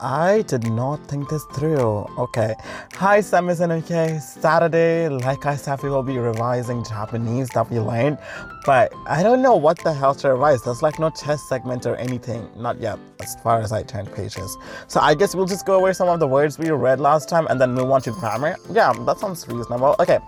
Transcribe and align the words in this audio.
I 0.00 0.42
did 0.42 0.64
not 0.64 1.06
think 1.08 1.28
this 1.28 1.44
through. 1.52 2.06
Okay. 2.16 2.54
Hi, 2.94 3.20
Sam 3.20 3.50
okay. 3.50 4.18
Saturday, 4.18 5.08
like 5.10 5.44
I 5.44 5.56
said, 5.56 5.82
we 5.82 5.90
will 5.90 6.02
be 6.02 6.16
revising 6.16 6.82
Japanese 6.84 7.50
that 7.50 7.70
we 7.70 7.78
learned. 7.80 8.16
But 8.64 8.94
I 9.06 9.22
don't 9.22 9.42
know 9.42 9.56
what 9.56 9.78
the 9.84 9.92
hell 9.92 10.14
to 10.16 10.30
revise. 10.30 10.62
There's 10.62 10.82
like 10.82 10.98
no 10.98 11.10
test 11.10 11.48
segment 11.48 11.84
or 11.84 11.96
anything. 11.96 12.48
Not 12.56 12.80
yet, 12.80 12.98
as 13.20 13.36
far 13.42 13.60
as 13.60 13.72
I 13.72 13.82
turned 13.82 14.10
pages. 14.14 14.56
So 14.88 15.00
I 15.00 15.14
guess 15.14 15.34
we'll 15.34 15.46
just 15.46 15.66
go 15.66 15.76
over 15.76 15.92
some 15.92 16.08
of 16.08 16.18
the 16.18 16.28
words 16.28 16.58
we 16.58 16.70
read 16.70 16.98
last 16.98 17.28
time 17.28 17.46
and 17.48 17.60
then 17.60 17.74
move 17.74 17.90
on 17.90 18.00
to 18.02 18.12
grammar. 18.12 18.56
Yeah, 18.72 18.94
that 19.04 19.18
sounds 19.18 19.46
reasonable. 19.48 19.96
Okay. 20.00 20.18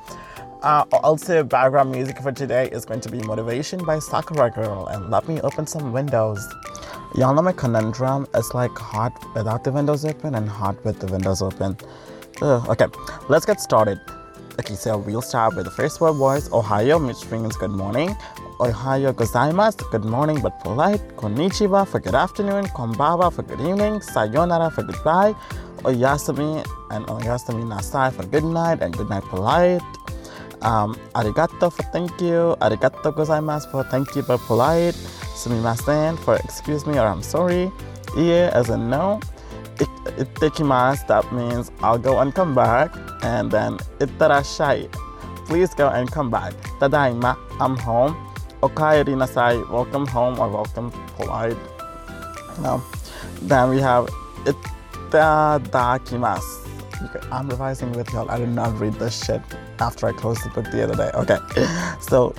Uh, 0.63 0.85
also, 1.03 1.43
background 1.43 1.91
music 1.91 2.19
for 2.23 2.31
today 2.31 2.69
is 2.71 2.85
going 2.85 3.01
to 3.01 3.09
be 3.09 3.19
Motivation 3.23 3.85
by 3.85 3.99
Sakura 3.99 4.51
Girl. 4.51 4.87
And 4.89 5.11
let 5.11 5.27
me 5.27 5.41
open 5.41 5.67
some 5.67 5.93
windows. 5.93 6.47
Y'all 7.15 7.35
know 7.35 7.43
my 7.43 7.53
conundrum 7.53 8.27
It's 8.35 8.55
like 8.55 8.77
hot 8.79 9.13
without 9.35 9.65
the 9.65 9.71
windows 9.71 10.03
open 10.07 10.35
and 10.35 10.49
hot 10.49 10.83
with 10.83 10.99
the 10.99 11.07
windows 11.09 11.43
open. 11.43 11.77
Ugh, 12.41 12.67
okay, 12.71 12.87
let's 13.29 13.45
get 13.45 13.61
started. 13.61 14.01
Okay, 14.59 14.75
so 14.75 14.97
we'll 14.97 15.21
start 15.21 15.55
with 15.55 15.67
the 15.67 15.71
first 15.71 16.01
word 16.01 16.17
was 16.17 16.49
Ohayo, 16.49 17.07
which 17.07 17.31
means 17.31 17.55
good 17.57 17.71
morning. 17.71 18.17
Ohayo 18.61 19.13
gozaimasu, 19.13 19.91
good 19.91 20.07
morning 20.07 20.41
but 20.41 20.59
polite. 20.61 21.01
Konnichiwa 21.17 21.87
for 21.87 22.01
good 22.01 22.15
afternoon. 22.15 22.65
Konbawa 22.69 23.31
for 23.31 23.43
good 23.43 23.61
evening. 23.61 24.01
Sayonara 24.01 24.71
for 24.73 24.83
goodbye. 24.83 25.35
Oyasumi 25.83 26.65
and 26.91 27.05
oyasumi 27.09 27.65
nasai 27.65 28.11
for 28.11 28.25
good 28.25 28.45
night 28.45 28.81
and 28.81 28.97
good 28.97 29.11
night 29.11 29.25
polite. 29.25 29.83
Um, 30.63 30.97
arigato 31.15 31.71
for 31.71 31.83
thank 31.93 32.19
you. 32.23 32.57
Arigato 32.63 33.13
gozaimasu 33.13 33.71
for 33.71 33.85
thank 33.85 34.17
you 34.17 34.23
but 34.23 34.41
polite 34.41 34.97
sumimasen 35.35 36.19
for 36.19 36.37
excuse 36.37 36.87
me 36.87 36.99
or 36.99 37.07
I'm 37.07 37.23
sorry. 37.23 37.71
Ie 38.17 38.33
as 38.33 38.69
in 38.69 38.91
no. 38.91 39.21
Itekimasu, 39.77 41.07
that 41.07 41.33
means 41.33 41.71
I'll 41.81 41.99
go 41.99 42.19
and 42.21 42.35
come 42.35 42.55
back. 42.55 42.95
And 43.23 43.51
then 43.51 43.79
itterashai, 43.99 44.93
please 45.47 45.75
go 45.75 45.89
and 45.89 46.11
come 46.11 46.31
back. 46.31 46.53
Tadaima, 46.81 47.37
I'm 47.61 47.77
home. 47.77 48.15
Okaeri 48.63 49.15
nasai, 49.17 49.69
welcome 49.71 50.07
home 50.07 50.39
or 50.39 50.49
welcome 50.49 50.91
polite. 51.17 51.57
No. 52.61 52.83
Then 53.41 53.71
we 53.71 53.81
have 53.81 54.09
itadakimasu. 55.11 56.63
I'm 57.33 57.49
revising 57.49 57.93
with 57.93 58.13
y'all. 58.13 58.31
I 58.31 58.39
did 58.39 58.51
not 58.51 58.79
read 58.79 58.95
this 58.95 59.25
shit 59.25 59.43
after 59.81 60.07
I 60.07 60.13
closed 60.13 60.45
the 60.45 60.51
book 60.51 60.71
the 60.71 60.85
other 60.85 60.95
day. 60.95 61.11
Okay. 61.15 61.39
So 62.01 62.35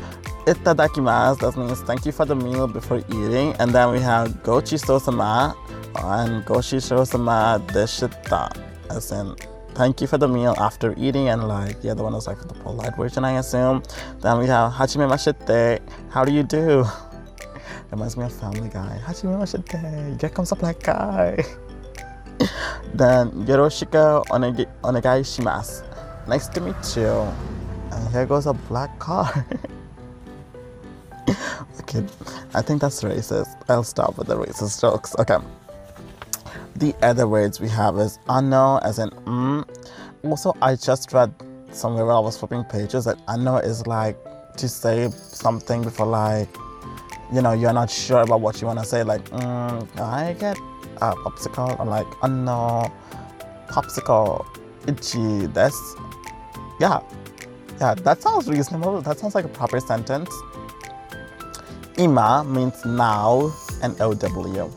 itadakimasu, 0.45 1.39
that 1.39 1.58
means 1.58 1.81
thank 1.81 2.05
you 2.05 2.11
for 2.11 2.25
the 2.25 2.36
meal 2.36 2.67
before 2.67 2.99
eating. 3.09 3.53
And 3.59 3.72
then 3.72 3.91
we 3.91 3.99
have 3.99 4.30
gochi 4.44 4.77
sama 4.77 5.55
and 5.95 6.45
gochi 6.45 6.81
sama 6.81 7.61
deshita, 7.67 8.52
as 8.89 9.11
in 9.11 9.36
thank 9.73 10.02
you 10.02 10.08
for 10.08 10.17
the 10.17 10.27
meal 10.27 10.55
after 10.58 10.94
eating. 10.97 11.30
And 11.30 11.47
like, 11.47 11.81
the 11.81 11.95
one 11.95 12.16
is 12.16 12.27
like 12.27 12.39
the 12.39 12.53
polite 12.53 12.95
version, 12.97 13.25
I 13.25 13.39
assume. 13.39 13.83
Then 14.21 14.39
we 14.39 14.47
have 14.47 14.71
hachime 14.71 15.80
how 16.09 16.25
do 16.25 16.31
you 16.31 16.44
do? 16.44 16.86
Reminds 17.91 18.17
me 18.17 18.25
of 18.25 18.33
Family 18.33 18.69
Guy. 18.69 18.99
Hachime 19.05 20.19
here 20.19 20.30
comes 20.30 20.52
a 20.52 20.55
black 20.55 20.81
guy. 20.81 21.44
then 22.94 23.31
yoroshiku 23.45 24.25
onegai 24.25 25.23
shimasu. 25.23 25.83
Nice 26.27 26.47
to 26.47 26.61
meet 26.61 26.95
you. 26.95 27.27
And 27.91 28.09
here 28.11 28.25
goes 28.25 28.47
a 28.47 28.53
black 28.53 28.97
car. 28.99 29.45
okay, 31.79 32.05
I 32.53 32.61
think 32.61 32.81
that's 32.81 33.02
racist. 33.03 33.55
I'll 33.69 33.83
stop 33.83 34.17
with 34.17 34.27
the 34.27 34.38
racist 34.38 34.81
jokes. 34.81 35.16
Okay. 35.19 35.38
The 36.75 36.95
other 37.02 37.27
words 37.27 37.59
we 37.59 37.69
have 37.69 37.97
is 37.97 38.19
ano 38.30 38.80
as 38.83 38.99
in 38.99 39.09
mm. 39.09 39.63
Also, 40.23 40.53
I 40.61 40.75
just 40.75 41.11
read 41.11 41.33
somewhere 41.71 42.05
where 42.05 42.15
I 42.15 42.19
was 42.19 42.38
flipping 42.38 42.63
pages 42.63 43.05
that 43.05 43.17
ano 43.27 43.57
is 43.57 43.85
like 43.88 44.17
to 44.57 44.69
say 44.69 45.09
something 45.09 45.81
before 45.81 46.05
like 46.05 46.49
you 47.33 47.42
know 47.42 47.52
you're 47.53 47.73
not 47.73 47.89
sure 47.89 48.21
about 48.21 48.42
what 48.42 48.61
you 48.61 48.67
want 48.67 48.80
to 48.80 48.86
say 48.86 49.03
like 49.03 49.23
mm, 49.31 49.99
I 49.99 50.33
get 50.33 50.58
a 50.98 51.14
popsicle 51.14 51.80
I'm 51.80 51.89
like 51.89 52.08
ano 52.23 52.92
popsicle 53.67 54.45
itchy 54.87 55.48
that's 55.48 55.95
yeah 56.80 56.99
yeah 57.80 57.95
that 57.95 58.21
sounds 58.21 58.48
reasonable 58.48 59.02
that 59.02 59.17
sounds 59.17 59.36
like 59.36 59.45
a 59.45 59.49
proper 59.49 59.80
sentence 59.80 60.30
Ima 61.98 62.43
means 62.43 62.83
now 62.86 63.52
and 63.81 63.99
OW. 64.02 64.71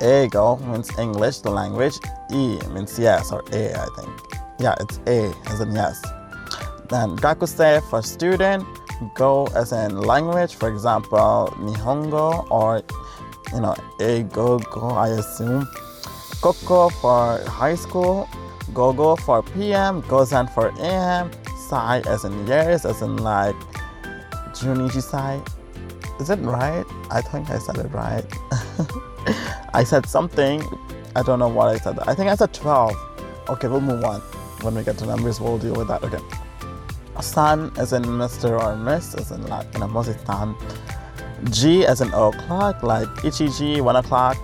Ego 0.00 0.56
means 0.58 0.96
English, 0.98 1.38
the 1.38 1.50
language. 1.50 1.98
E 2.30 2.58
means 2.72 2.98
yes 2.98 3.32
or 3.32 3.42
A, 3.52 3.74
I 3.74 3.86
think. 3.96 4.10
Yeah, 4.58 4.74
it's 4.80 5.00
A 5.06 5.32
as 5.50 5.60
in 5.60 5.72
yes. 5.72 6.00
Then 6.88 7.16
Gakusei 7.16 7.82
for 7.88 8.02
student. 8.02 8.64
Go 9.14 9.46
as 9.54 9.72
in 9.72 10.00
language, 10.00 10.56
for 10.56 10.68
example, 10.68 11.54
Nihongo 11.58 12.50
or 12.50 12.82
you 13.52 13.60
know, 13.60 13.74
A 14.00 14.22
go 14.24 14.58
go, 14.58 14.90
I 14.90 15.08
assume. 15.08 15.66
Koko 16.42 16.90
for 16.90 17.38
high 17.46 17.74
school. 17.74 18.28
Gogo 18.74 19.16
for 19.16 19.42
PM. 19.42 20.02
Gozan 20.02 20.52
for 20.52 20.72
AM. 20.78 21.30
Sai 21.68 22.02
as 22.06 22.24
in 22.24 22.46
years, 22.46 22.84
as 22.84 23.02
in 23.02 23.16
like 23.16 23.56
Junichi 24.52 25.02
Sai 25.02 25.40
is 26.20 26.30
it 26.30 26.38
right? 26.40 26.84
I 27.10 27.20
think 27.20 27.50
I 27.50 27.58
said 27.58 27.78
it 27.78 27.90
right. 27.92 28.24
I 29.74 29.84
said 29.84 30.06
something. 30.06 30.62
I 31.14 31.22
don't 31.22 31.38
know 31.38 31.48
what 31.48 31.68
I 31.68 31.78
said. 31.78 31.98
I 32.00 32.14
think 32.14 32.30
I 32.30 32.34
said 32.34 32.52
12. 32.52 32.94
Okay, 33.50 33.68
we'll 33.68 33.80
move 33.80 34.04
on. 34.04 34.20
When 34.62 34.74
we 34.74 34.82
get 34.82 34.98
to 34.98 35.06
numbers, 35.06 35.40
we'll 35.40 35.58
deal 35.58 35.74
with 35.74 35.88
that. 35.88 36.02
Okay. 36.02 36.18
San 37.20 37.72
as 37.76 37.92
in 37.92 38.02
Mr. 38.02 38.60
or 38.60 38.76
Miss, 38.76 39.14
as 39.14 39.30
in 39.30 39.46
like, 39.46 39.72
you 39.74 39.80
know, 39.80 39.88
Moses-san. 39.88 40.54
G 41.50 41.86
as 41.86 42.00
in 42.00 42.08
o'clock, 42.08 42.82
like 42.82 43.08
Ichiji, 43.22 43.80
1 43.80 43.96
o'clock. 43.96 44.36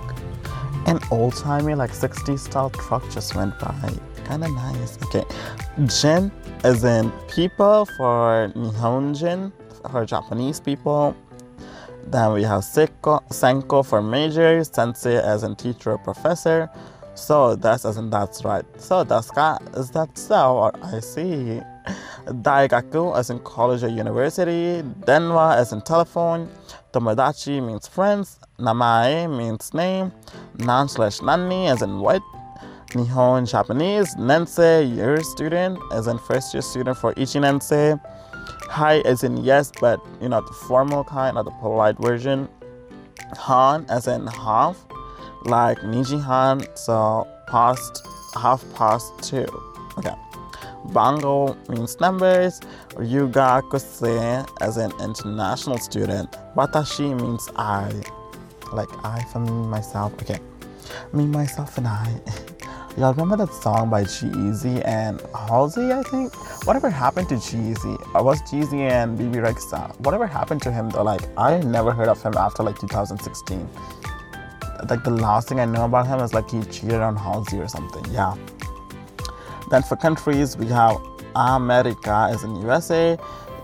An 0.87 1.01
old 1.11 1.35
timey, 1.37 1.75
like 1.75 1.93
60s 1.93 2.41
style 2.41 2.71
truck 2.71 3.09
just 3.11 3.35
went 3.35 3.59
by. 3.59 3.93
Kind 4.25 4.45
of 4.45 4.51
nice. 4.53 4.99
Okay. 5.05 5.25
Jin 5.87 6.31
as 6.63 6.85
in 6.85 7.11
people 7.29 7.87
for 7.97 8.53
Nihonjin, 8.55 9.53
for 9.91 10.05
Japanese 10.07 10.61
people. 10.61 11.17
Then 12.07 12.33
we 12.33 12.43
have 12.43 12.63
Seiko, 12.63 13.23
Senko 13.31 13.85
for 13.85 14.03
major, 14.03 14.63
Sensei 14.65 15.17
as 15.17 15.43
in 15.43 15.57
teacher 15.57 15.93
or 15.93 15.99
professor. 15.99 16.71
So 17.15 17.55
that's 17.57 17.85
as 17.85 17.97
in 17.97 18.11
that's 18.11 18.45
right. 18.45 18.65
So 18.79 19.05
that's 19.05 19.31
is 19.77 19.91
that 19.91 20.11
so? 20.19 20.71
I 20.83 21.01
see. 21.01 21.61
Daigaku 22.27 23.17
as 23.17 23.31
in 23.31 23.39
college 23.41 23.83
or 23.83 23.89
university. 23.89 24.83
Denwa 25.07 25.57
as 25.57 25.73
in 25.73 25.81
telephone. 25.83 26.49
Tomodachi 26.93 27.65
means 27.65 27.87
friends. 27.87 28.39
Namae 28.59 29.31
means 29.37 29.73
name. 29.75 30.13
Nan 30.59 30.89
slash 30.89 31.21
nani 31.23 31.69
as 31.69 31.83
in 31.83 32.01
what. 32.01 32.23
Nihon 32.91 33.49
Japanese. 33.51 34.15
Nensei, 34.17 34.97
your 34.97 35.21
student, 35.23 35.79
as 35.93 36.07
in 36.07 36.19
first 36.19 36.55
year 36.55 36.63
student 36.63 36.97
for 36.97 37.13
Ichi 37.17 37.41
Nensei. 37.41 38.01
Hi 38.69 39.01
as 39.01 39.23
in 39.23 39.37
yes, 39.45 39.71
but 39.81 40.01
you 40.21 40.29
know, 40.29 40.41
the 40.41 40.53
formal 40.53 41.05
kind, 41.05 41.35
not 41.35 41.45
the 41.45 41.51
polite 41.53 41.97
version. 41.99 42.49
Han 43.37 43.87
as 43.89 44.07
in 44.07 44.27
half, 44.27 44.85
like 45.45 45.79
Niji 45.81 46.21
Han, 46.23 46.65
so 46.75 47.27
past, 47.47 48.07
half 48.35 48.65
past 48.75 49.13
two. 49.23 49.47
Okay. 49.99 50.15
Bango 50.93 51.57
means 51.69 51.99
numbers. 52.01 52.61
Ryuga 52.91 53.63
kose 53.71 54.47
as 54.61 54.77
an 54.77 54.93
international 55.01 55.79
student. 55.79 56.31
Watashi 56.57 57.19
means 57.19 57.49
I, 57.57 57.91
like 58.73 58.89
I 59.05 59.23
for 59.33 59.41
me, 59.41 59.51
myself. 59.69 60.13
Okay. 60.23 60.41
Me, 61.13 61.27
myself, 61.27 61.79
and 61.79 61.89
I. 61.89 62.21
Y'all 62.97 63.13
remember 63.13 63.45
that 63.45 63.53
song 63.53 63.91
by 63.91 64.05
G-Eazy 64.05 64.81
and 64.87 65.21
Halsey, 65.35 65.93
I 65.93 66.05
think? 66.05 66.33
Whatever 66.65 66.89
happened 66.89 67.29
to 67.31 67.35
G-Eazy? 67.35 68.01
Or 68.15 68.21
uh, 68.21 68.23
was 68.23 68.41
G-Eazy 68.49 68.89
and 68.89 69.19
Bebe 69.19 69.39
Rexha? 69.39 69.91
Uh, 69.91 69.93
whatever 69.99 70.29
happened 70.29 70.63
to 70.63 70.71
him 70.71 70.91
though, 70.91 71.03
like, 71.03 71.23
I 71.37 71.59
never 71.59 71.91
heard 71.91 72.07
of 72.07 72.23
him 72.23 72.35
after 72.37 72.63
like 72.63 72.79
2016. 72.79 73.69
Like, 74.89 75.03
the 75.03 75.11
last 75.11 75.49
thing 75.49 75.59
I 75.59 75.65
know 75.65 75.87
about 75.87 76.07
him 76.07 76.21
is 76.21 76.33
like 76.33 76.49
he 76.49 76.63
cheated 76.67 77.01
on 77.01 77.17
Halsey 77.17 77.59
or 77.59 77.67
something, 77.67 78.05
yeah. 78.13 78.37
Then 79.71 79.83
for 79.83 79.97
countries, 79.97 80.57
we 80.57 80.67
have 80.67 80.97
America 81.35 82.29
as 82.31 82.45
in 82.45 82.55
USA, 82.61 83.19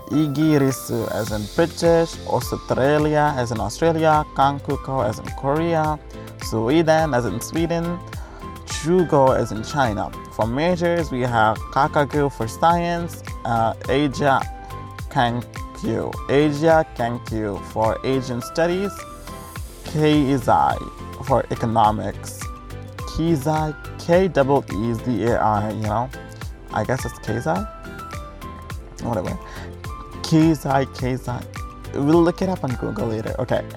Igirisu 0.07 1.09
as 1.09 1.31
in 1.31 1.41
British, 1.55 2.19
Australia 2.27 3.33
as 3.37 3.53
in 3.53 3.61
Australia, 3.61 4.25
Kankuko 4.35 5.07
as 5.07 5.19
in 5.19 5.25
Korea, 5.37 5.97
Sweden 6.43 7.13
as 7.13 7.25
in 7.25 7.39
Sweden, 7.39 7.97
Jugo 8.71 9.31
is 9.33 9.51
in 9.51 9.63
China. 9.63 10.11
For 10.35 10.47
majors, 10.47 11.11
we 11.11 11.21
have 11.21 11.57
Kakagu 11.73 12.31
for 12.31 12.47
science, 12.47 13.21
uh, 13.45 13.73
Asia 13.89 14.41
Kankyu, 15.09 16.11
Asia 16.29 16.85
Kankyu 16.95 17.63
for 17.71 17.99
Asian 18.05 18.41
studies, 18.41 18.91
Keizai 19.83 20.77
for 21.25 21.45
economics, 21.51 22.39
Keizai, 22.97 23.75
K 23.99 24.27
double 24.27 24.63
E 24.73 24.93
Z 24.93 25.23
A 25.25 25.37
I, 25.37 25.71
you 25.71 25.81
know. 25.83 26.09
I 26.73 26.83
guess 26.85 27.05
it's 27.05 27.19
Keizai. 27.19 27.67
Whatever. 29.03 29.37
Keizai, 30.23 30.85
Keizai. 30.95 31.43
We'll 31.93 32.23
look 32.23 32.41
it 32.41 32.47
up 32.47 32.63
on 32.63 32.71
Google 32.75 33.07
later. 33.07 33.35
Okay. 33.37 33.67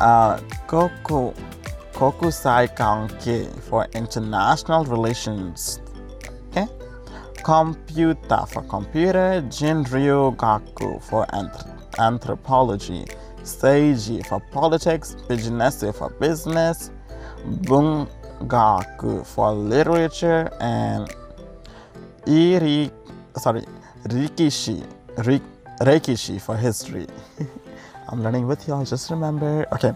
Uh, 0.00 0.40
Koku, 0.66 1.34
Kokusai 1.94 2.74
Kanke 2.76 3.48
for 3.62 3.86
international 3.94 4.84
relations. 4.84 5.80
Okay. 6.50 6.66
Computer 7.44 8.44
for 8.48 8.62
computer. 8.62 9.42
Jinryu 9.48 10.36
Gaku 10.36 10.98
for 11.00 11.24
anth- 11.26 11.70
anthropology. 11.98 13.04
Seiji 13.44 14.26
for 14.26 14.40
politics. 14.52 15.16
Business 15.28 15.84
for 15.96 16.10
business. 16.18 16.90
Bungaku 17.62 19.24
for 19.24 19.52
literature. 19.52 20.50
And 20.60 21.08
Iri, 22.26 22.90
sorry, 23.36 23.62
Rikishi, 24.08 24.84
Rik, 25.26 25.42
Reikishi 25.80 26.40
for 26.40 26.56
history. 26.56 27.06
I'm 28.14 28.22
learning 28.22 28.46
with 28.46 28.68
y'all, 28.68 28.84
just 28.84 29.10
remember. 29.10 29.66
Okay, 29.72 29.92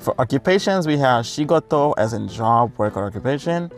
for 0.00 0.20
occupations, 0.20 0.84
we 0.88 0.98
have 0.98 1.24
Shigoto 1.24 1.94
as 1.96 2.12
in 2.12 2.26
job, 2.26 2.76
work, 2.76 2.96
or 2.96 3.04
occupation. 3.04 3.70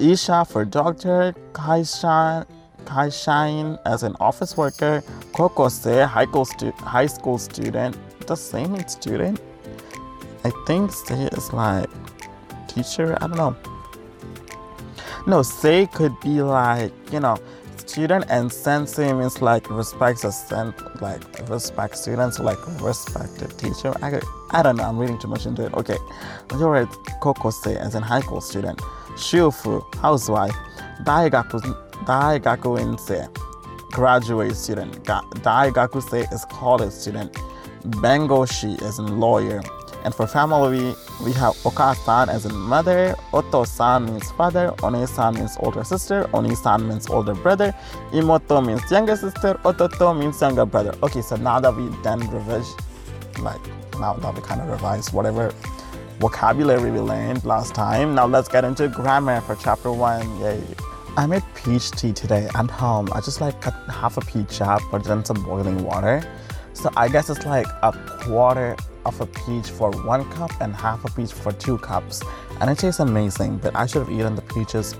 Isha 0.00 0.44
for 0.44 0.64
doctor. 0.64 1.32
Kaishan, 1.52 2.44
Kaishain 2.86 3.78
as 3.86 4.02
an 4.02 4.16
office 4.18 4.56
worker. 4.56 5.04
Kokose, 5.32 6.06
high 6.06 6.24
school, 6.24 6.44
stu- 6.44 6.72
high 6.72 7.06
school 7.06 7.38
student. 7.38 7.96
Does 8.26 8.40
same 8.40 8.76
student? 8.88 9.40
I 10.42 10.50
think 10.66 10.90
say 10.90 11.28
is 11.38 11.52
like 11.52 11.88
teacher. 12.66 13.16
I 13.20 13.28
don't 13.28 13.36
know. 13.36 13.56
No, 15.24 15.42
say 15.42 15.86
could 15.86 16.18
be 16.18 16.42
like, 16.42 16.92
you 17.12 17.20
know, 17.20 17.36
student 17.98 18.24
and 18.28 18.52
sensei 18.52 19.12
means 19.12 19.42
like 19.42 19.68
respects 19.68 20.22
a 20.22 20.30
sen- 20.30 20.72
like 21.00 21.20
respect 21.48 21.96
students, 21.96 22.38
like 22.38 22.60
respect 22.80 23.34
the 23.38 23.48
teacher. 23.48 23.92
I, 24.00 24.20
I 24.56 24.62
don't 24.62 24.76
know, 24.76 24.84
I'm 24.84 24.96
reading 24.96 25.18
too 25.18 25.26
much 25.26 25.46
into 25.46 25.66
it. 25.66 25.74
Okay. 25.74 25.96
You're 26.52 26.70
right, 26.70 26.86
kokose 27.20 27.74
as 27.76 27.96
in 27.96 28.04
high 28.04 28.20
school 28.20 28.40
student. 28.40 28.78
Shufu, 29.16 29.82
housewife. 29.96 30.54
Daigaku, 31.02 31.58
daigaku 32.04 32.78
inse, 32.78 33.28
graduate 33.90 34.54
student. 34.54 35.04
Ga- 35.04 35.28
Daigaku 35.48 36.00
se 36.00 36.20
is 36.30 36.44
college 36.52 36.92
student. 36.92 37.32
Bengoshi 38.02 38.80
is 38.80 39.00
in 39.00 39.18
lawyer. 39.18 39.60
And 40.04 40.14
for 40.14 40.26
family, 40.26 40.94
we 41.24 41.32
have 41.32 41.54
Oka-san 41.66 42.28
as 42.28 42.46
in 42.46 42.54
mother, 42.54 43.16
Oto-san 43.32 44.06
means 44.06 44.30
father, 44.32 44.68
One-san 44.80 45.34
means 45.34 45.56
older 45.60 45.84
sister, 45.84 46.30
Oni-san 46.32 46.88
means 46.88 47.08
older 47.10 47.34
brother, 47.34 47.74
Imoto 48.12 48.64
means 48.64 48.82
younger 48.90 49.16
sister, 49.16 49.54
Ototo 49.64 50.18
means 50.18 50.40
younger 50.40 50.64
brother. 50.64 50.94
Okay, 51.02 51.20
so 51.20 51.36
now 51.36 51.58
that 51.60 51.74
we 51.74 51.88
done 52.02 52.20
revise, 52.30 52.72
like 53.40 53.60
now 53.98 54.14
that 54.14 54.34
we 54.34 54.40
kind 54.40 54.60
of 54.60 54.68
revised 54.68 55.12
whatever 55.12 55.52
vocabulary 56.20 56.90
we 56.90 57.00
learned 57.00 57.44
last 57.44 57.74
time, 57.74 58.14
now 58.14 58.26
let's 58.26 58.48
get 58.48 58.64
into 58.64 58.88
grammar 58.88 59.40
for 59.40 59.56
chapter 59.56 59.90
one. 59.92 60.40
Yay. 60.40 60.62
I 61.16 61.26
made 61.26 61.42
peach 61.54 61.90
tea 61.90 62.12
today 62.12 62.48
at 62.54 62.70
home. 62.70 63.08
I 63.12 63.20
just 63.20 63.40
like 63.40 63.60
cut 63.60 63.74
half 63.88 64.16
a 64.16 64.20
peach 64.20 64.60
up, 64.60 64.80
put 64.82 65.04
it 65.04 65.10
in 65.10 65.24
some 65.24 65.42
boiling 65.42 65.82
water. 65.82 66.22
So 66.74 66.90
I 66.96 67.08
guess 67.08 67.28
it's 67.28 67.44
like 67.44 67.66
a 67.82 67.92
quarter 68.20 68.76
of 69.08 69.20
a 69.20 69.26
peach 69.26 69.70
for 69.70 69.90
one 70.02 70.30
cup 70.30 70.52
and 70.60 70.74
half 70.74 71.04
a 71.04 71.10
peach 71.10 71.32
for 71.32 71.52
two 71.52 71.78
cups. 71.78 72.22
And 72.60 72.70
it 72.70 72.78
tastes 72.78 73.00
amazing, 73.00 73.58
but 73.58 73.74
I 73.74 73.86
should 73.86 74.06
have 74.06 74.10
eaten 74.10 74.34
the 74.36 74.42
peaches 74.42 74.94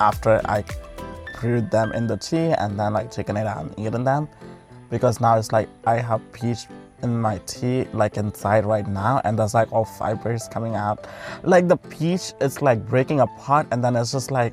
after 0.00 0.40
I 0.44 0.64
brewed 1.40 1.70
them 1.70 1.92
in 1.92 2.06
the 2.06 2.16
tea 2.16 2.52
and 2.52 2.78
then 2.78 2.92
like 2.92 3.10
taken 3.10 3.36
it 3.36 3.46
out 3.46 3.64
and 3.64 3.78
eaten 3.78 4.04
them. 4.04 4.28
Because 4.90 5.20
now 5.20 5.36
it's 5.36 5.52
like 5.52 5.68
I 5.86 5.96
have 5.96 6.20
peach 6.32 6.66
in 7.02 7.20
my 7.20 7.38
tea 7.46 7.86
like 7.92 8.16
inside 8.16 8.64
right 8.64 8.86
now 8.86 9.20
and 9.24 9.38
there's 9.38 9.54
like 9.54 9.72
all 9.72 9.84
fibers 9.84 10.48
coming 10.48 10.74
out. 10.74 11.06
Like 11.42 11.68
the 11.68 11.76
peach 11.76 12.32
is 12.40 12.62
like 12.62 12.86
breaking 12.86 13.20
apart 13.20 13.66
and 13.72 13.82
then 13.82 13.96
it's 13.96 14.12
just 14.12 14.30
like 14.30 14.52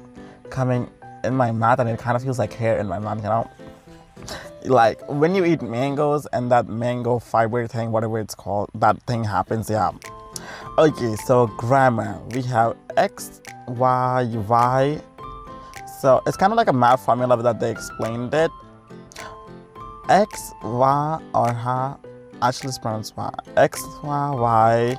coming 0.50 0.90
in 1.24 1.36
my 1.36 1.52
mouth 1.52 1.80
and 1.80 1.90
it 1.90 2.00
kind 2.00 2.16
of 2.16 2.24
feels 2.24 2.40
like 2.40 2.54
hair 2.54 2.80
in 2.80 2.88
my 2.88 3.00
mouth, 3.00 3.18
you 3.18 3.24
know? 3.24 3.50
Like 4.66 5.02
when 5.10 5.36
you 5.36 5.46
eat 5.46 5.62
mangoes 5.62 6.26
and 6.34 6.52
that 6.52 6.68
mango 6.68 7.20
fiber 7.20 7.68
thing, 7.68 7.92
whatever 7.92 8.20
it's 8.20 8.36
called, 8.36 8.70
that 8.76 9.02
thing 9.04 9.24
happens. 9.24 9.70
Yeah. 9.70 9.92
Okay, 10.78 11.16
so 11.26 11.48
grammar. 11.58 12.20
We 12.32 12.42
have 12.44 12.76
x, 12.98 13.42
y, 13.68 14.24
y. 14.48 15.02
So 16.02 16.22
it's 16.28 16.38
kind 16.38 16.52
of 16.52 16.58
like 16.58 16.68
a 16.68 16.74
math 16.74 17.06
formula 17.06 17.42
that 17.42 17.60
they 17.60 17.72
explained 17.72 18.34
it. 18.34 18.52
X, 20.10 20.52
y, 20.64 21.22
or 21.34 21.54
ha. 21.54 21.98
Actually, 22.42 22.70
it's 22.70 22.80
pronounced 22.80 23.16
y. 23.16 23.32
X, 23.56 23.82
y, 24.04 24.30
y. 24.32 24.98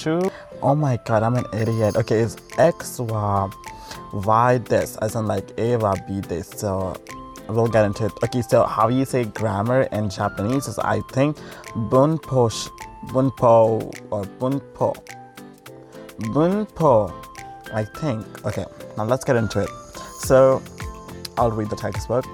True. 0.00 0.30
Oh 0.62 0.76
my 0.76 0.98
god, 1.04 1.24
I'm 1.24 1.34
an 1.34 1.46
idiot. 1.52 1.96
Okay, 1.96 2.20
it's 2.20 2.36
x, 2.58 3.00
y, 3.00 3.50
y 4.12 4.58
this, 4.58 4.96
as 4.98 5.16
in 5.16 5.26
like 5.26 5.58
A, 5.58 5.76
Y, 5.76 6.04
B 6.06 6.20
this. 6.20 6.48
So 6.48 6.94
we'll 7.54 7.68
get 7.68 7.84
into 7.84 8.06
it. 8.06 8.12
Okay, 8.24 8.42
so 8.42 8.64
how 8.64 8.88
you 8.88 9.04
say 9.04 9.24
grammar 9.24 9.82
in 9.92 10.10
Japanese 10.10 10.66
is 10.68 10.78
I 10.78 11.00
think 11.12 11.36
bunpo, 11.74 12.50
bunpo 13.08 13.92
or 14.10 14.24
bunpo, 14.24 14.96
bunpo. 16.18 17.12
I 17.74 17.84
think. 17.84 18.44
Okay, 18.44 18.66
now 18.96 19.04
let's 19.04 19.24
get 19.24 19.36
into 19.36 19.60
it. 19.60 19.70
So 20.20 20.62
I'll 21.38 21.50
read 21.50 21.70
the 21.70 21.76
textbook. 21.76 22.26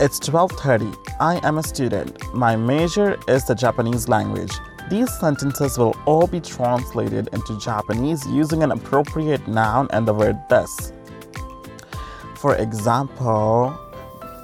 It's 0.00 0.18
12:30. 0.20 0.94
I 1.20 1.40
am 1.46 1.58
a 1.58 1.62
student. 1.62 2.34
My 2.34 2.56
major 2.56 3.16
is 3.28 3.44
the 3.46 3.54
Japanese 3.54 4.08
language. 4.08 4.52
These 4.90 5.10
sentences 5.18 5.78
will 5.78 5.96
all 6.06 6.26
be 6.26 6.40
translated 6.40 7.28
into 7.32 7.58
Japanese 7.58 8.26
using 8.26 8.62
an 8.62 8.70
appropriate 8.70 9.48
noun 9.48 9.88
and 9.90 10.06
the 10.06 10.14
word 10.14 10.38
this. 10.48 10.92
For 12.36 12.54
example, 12.56 13.76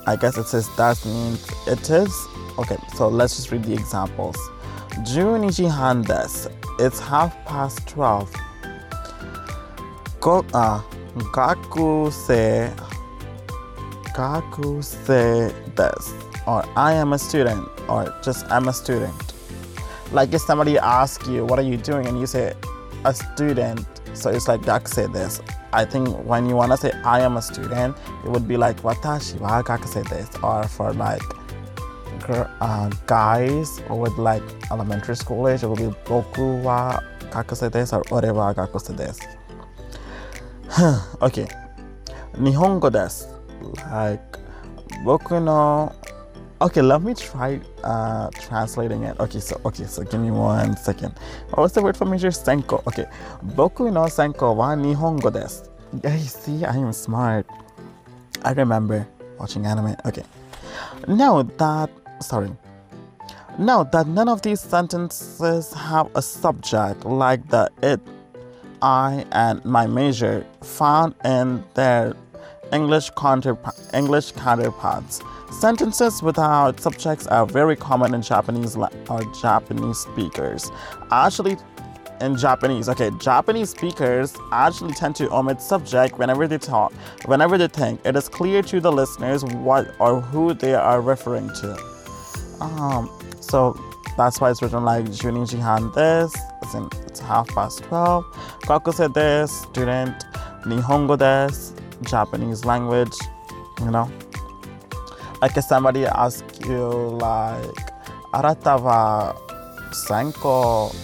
I 0.07 0.17
guess 0.17 0.37
it 0.37 0.47
says 0.47 0.69
that 0.77 1.05
means 1.05 1.49
it 1.67 1.89
is. 1.91 2.13
Okay, 2.59 2.77
so 2.95 3.09
let's 3.09 3.37
just 3.37 3.51
read 3.51 3.63
the 3.65 3.73
examples. 3.73 4.37
Junichi 5.05 5.71
Handes, 5.71 6.49
it's 6.79 7.01
half 7.01 7.33
past 7.45 7.87
12. 7.89 8.33
Go, 10.21 10.45
uh, 10.53 10.83
gaku 11.33 12.11
se, 12.11 12.71
gaku 14.15 14.83
se 14.83 15.53
des, 15.77 16.13
or 16.47 16.65
I 16.77 16.93
am 16.93 17.13
a 17.13 17.19
student, 17.19 17.67
or 17.89 18.15
just 18.23 18.45
I'm 18.51 18.69
a 18.69 18.73
student. 18.73 19.35
Like 20.13 20.33
if 20.35 20.43
somebody 20.43 20.79
asks 20.79 21.27
you, 21.29 21.45
what 21.45 21.59
are 21.59 21.63
you 21.63 21.77
doing? 21.77 22.07
And 22.07 22.21
you 22.21 22.27
say, 22.27 22.55
a 23.05 23.15
student. 23.15 23.87
So 24.15 24.31
it's 24.31 24.49
like 24.49 24.63
gaku 24.63 24.89
se 24.89 25.07
this. 25.07 25.41
I 25.73 25.85
think 25.85 26.09
when 26.27 26.49
you 26.49 26.57
want 26.57 26.73
to 26.73 26.77
say 26.77 26.93
I 27.05 27.21
am 27.21 27.37
a 27.37 27.43
student, 27.43 27.97
it 28.25 28.31
would 28.31 28.47
be 28.47 28.57
like 28.57 28.83
watashi 28.83 29.41
wa 29.41 29.63
kakasete 29.63 30.43
or 30.43 30.69
for 30.69 30.93
like 30.93 31.23
uh, 32.61 32.91
guys 33.07 33.81
with 33.89 34.17
like 34.19 34.43
elementary 34.71 35.17
school 35.17 35.49
age, 35.49 35.63
it 35.63 35.67
would 35.67 35.79
be 35.79 35.89
boku 36.05 36.63
wa 36.63 36.99
des 37.71 37.93
or 37.93 38.03
ore 38.11 38.33
wa 38.33 38.53
des 38.53 39.15
okay. 41.23 41.47
Nihongo 42.39 42.91
desu. 42.91 43.29
Like, 43.91 44.39
boku 45.05 45.43
no 45.43 45.93
Okay, 46.63 46.81
let 46.81 47.03
me 47.03 47.13
try 47.13 47.61
uh, 47.83 48.31
translating 48.31 49.03
it. 49.03 49.19
Okay, 49.19 49.41
so 49.41 49.61
okay, 49.65 49.85
so 49.85 50.05
give 50.05 50.21
me 50.21 50.31
one 50.31 50.77
second. 50.77 51.13
What 51.51 51.59
was 51.59 51.73
the 51.73 51.83
word 51.83 51.97
for 51.97 52.05
major? 52.05 52.29
Senko. 52.29 52.87
Okay, 52.87 53.07
boku 53.57 53.93
no 53.93 54.03
senko 54.03 54.55
wa 54.55 54.69
nihongo 54.77 55.33
desu. 55.33 55.69
Yeah, 56.05 56.15
you 56.15 56.23
see, 56.23 56.65
I 56.65 56.77
am 56.77 56.93
smart. 56.93 57.47
I 58.45 58.53
remember 58.53 59.09
watching 59.41 59.67
anime. 59.67 59.97
Okay, 60.07 60.23
now 61.09 61.43
that 61.43 61.91
sorry. 62.21 62.53
Now 63.59 63.83
that 63.83 64.07
none 64.07 64.29
of 64.29 64.43
these 64.43 64.61
sentences 64.61 65.73
have 65.73 66.11
a 66.15 66.23
subject 66.23 67.05
like 67.05 67.49
the 67.49 67.71
it, 67.83 68.01
I, 68.81 69.27
and 69.33 69.65
my 69.65 69.89
major 69.89 70.47
found 70.63 71.17
in 71.25 71.65
their 71.75 72.15
English, 72.73 73.11
counterpa- 73.15 73.93
English 73.93 74.31
counterparts. 74.33 75.21
Sentences 75.53 76.23
without 76.23 76.81
subjects 76.81 77.27
are 77.29 77.47
very 77.47 77.77
common 77.77 78.15
in 78.15 78.23
Japanese 78.23 78.77
or 78.77 79.23
Japanese 79.41 79.99
speakers. 79.99 80.73
Actually, 81.11 81.57
in 82.21 82.37
Japanese, 82.37 82.89
okay, 82.89 83.11
Japanese 83.19 83.71
speakers 83.71 84.37
actually 84.51 84.95
tend 84.95 85.15
to 85.17 85.31
omit 85.33 85.61
subject 85.61 86.19
whenever 86.19 86.49
they 86.49 86.59
talk, 86.59 86.93
whenever 87.27 87.59
they 87.59 87.69
think. 87.69 88.01
It 88.05 88.17
is 88.17 88.29
clear 88.29 88.63
to 88.63 88.81
the 88.81 88.91
listeners 88.91 89.45
what 89.45 89.95
or 90.01 90.21
who 90.21 90.55
they 90.55 90.75
are 90.75 91.01
referring 91.01 91.49
to. 91.49 91.77
Um, 92.61 93.11
so 93.41 93.79
that's 94.17 94.41
why 94.41 94.51
it's 94.51 94.63
written 94.63 94.85
like 94.85 95.05
Junin 95.07 95.49
Jihan 95.49 95.95
this. 95.95 96.35
as 96.65 96.75
in 96.75 96.89
it's 97.07 97.21
half 97.21 97.49
past 97.49 97.83
12. 97.85 98.25
Kakuse 98.63 99.09
desu, 99.13 99.49
student. 99.49 100.25
Nihongo 100.65 101.17
desu, 101.19 101.77
Japanese 102.09 102.65
language, 102.65 103.17
you 103.81 103.91
know. 103.91 104.11
Like 105.43 105.57
if 105.57 105.65
somebody 105.65 106.07
asks 106.07 106.61
you 106.69 106.87
like, 107.19 107.91
Arata 108.33 108.81
wa 108.81 109.35
senko 109.91 110.95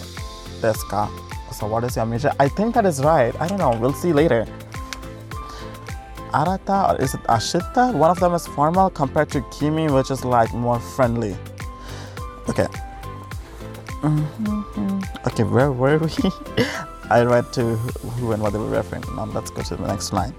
desu 0.61 0.87
ka? 0.87 1.11
So 1.51 1.67
what 1.67 1.83
is 1.83 1.97
your 1.97 2.05
major? 2.05 2.31
I 2.39 2.47
think 2.47 2.73
that 2.75 2.85
is 2.85 3.03
right. 3.03 3.35
I 3.41 3.49
don't 3.49 3.59
know. 3.59 3.77
We'll 3.77 3.91
see 3.91 4.13
later. 4.13 4.47
Arata 6.31 6.95
or 6.95 7.01
is 7.03 7.13
it 7.15 7.23
Ashita? 7.23 7.93
One 7.93 8.09
of 8.11 8.19
them 8.21 8.33
is 8.33 8.47
formal 8.47 8.89
compared 8.89 9.29
to 9.31 9.41
Kimi, 9.51 9.91
which 9.91 10.09
is 10.09 10.23
like 10.23 10.53
more 10.53 10.79
friendly. 10.79 11.35
Okay. 12.47 12.67
Mm-hmm. 13.99 14.99
Okay, 15.27 15.43
where 15.43 15.73
were 15.73 15.97
we? 15.97 16.11
I 17.09 17.23
read 17.23 17.51
to 17.53 17.75
who 17.75 18.31
and 18.31 18.41
what 18.41 18.53
they 18.53 18.59
were 18.59 18.69
referring. 18.69 19.03
Now 19.17 19.25
let's 19.25 19.51
go 19.51 19.63
to 19.63 19.75
the 19.75 19.85
next 19.85 20.13
line. 20.13 20.31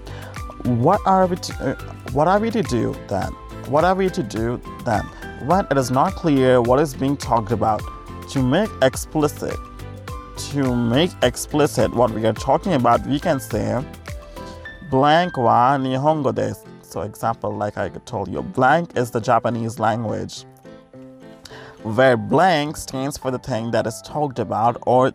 What 0.63 1.01
are 1.05 1.27
we 1.27 1.35
to, 1.35 1.53
uh, 1.61 1.93
what 2.13 2.27
are 2.27 2.39
we 2.39 2.49
to 2.49 2.63
do 2.63 2.95
then? 3.07 3.35
What 3.67 3.83
are 3.83 3.95
we 3.95 4.09
to 4.09 4.23
do 4.23 4.61
then 4.85 5.03
when 5.45 5.65
it 5.71 5.77
is 5.77 5.91
not 5.91 6.15
clear 6.15 6.61
what 6.61 6.79
is 6.79 6.93
being 6.93 7.17
talked 7.17 7.51
about? 7.51 7.81
To 8.31 8.43
make 8.43 8.69
explicit, 8.81 9.57
to 10.51 10.75
make 10.75 11.11
explicit 11.21 11.93
what 11.93 12.11
we 12.11 12.25
are 12.25 12.33
talking 12.33 12.73
about, 12.73 13.05
we 13.05 13.19
can 13.19 13.39
say 13.39 13.83
blank 14.89 15.37
wa 15.37 15.77
nihongo 15.77 16.33
desu. 16.33 16.67
So 16.81 17.01
example, 17.01 17.55
like 17.55 17.77
I 17.77 17.89
told 17.89 18.27
you, 18.27 18.41
blank 18.41 18.97
is 18.97 19.11
the 19.11 19.21
Japanese 19.21 19.79
language 19.79 20.45
where 21.83 22.17
blank 22.17 22.77
stands 22.77 23.17
for 23.17 23.31
the 23.31 23.39
thing 23.39 23.71
that 23.71 23.87
is 23.87 24.01
talked 24.05 24.39
about 24.39 24.77
or 24.85 25.11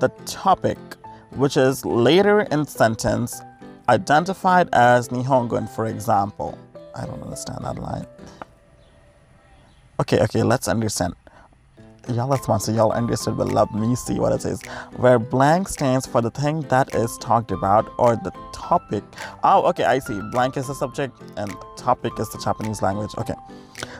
the 0.00 0.08
topic, 0.26 0.78
which 1.30 1.56
is 1.56 1.84
later 1.84 2.40
in 2.52 2.66
sentence 2.66 3.40
identified 3.88 4.68
as 4.72 5.08
Nihongo. 5.08 5.68
For 5.68 5.86
example, 5.86 6.58
I 6.94 7.06
don't 7.06 7.22
understand 7.22 7.64
that 7.64 7.78
line. 7.78 8.06
Okay, 10.00 10.20
okay, 10.20 10.42
let's 10.42 10.68
understand. 10.68 11.14
Y'all, 12.08 12.58
so 12.58 12.72
y'all 12.72 12.92
understood, 12.92 13.36
but 13.36 13.52
let 13.52 13.72
me 13.72 13.94
see 13.94 14.18
what 14.18 14.32
it 14.32 14.42
says. 14.42 14.62
Where 14.96 15.18
blank 15.18 15.68
stands 15.68 16.06
for 16.06 16.20
the 16.20 16.30
thing 16.30 16.62
that 16.62 16.94
is 16.94 17.16
talked 17.18 17.52
about 17.52 17.92
or 17.98 18.16
the 18.16 18.32
topic. 18.52 19.04
Oh, 19.44 19.66
okay, 19.68 19.84
I 19.84 19.98
see. 19.98 20.20
Blank 20.32 20.56
is 20.56 20.66
the 20.66 20.74
subject 20.74 21.14
and 21.36 21.54
topic 21.76 22.18
is 22.18 22.28
the 22.30 22.38
Japanese 22.38 22.82
language. 22.82 23.10
Okay. 23.18 23.34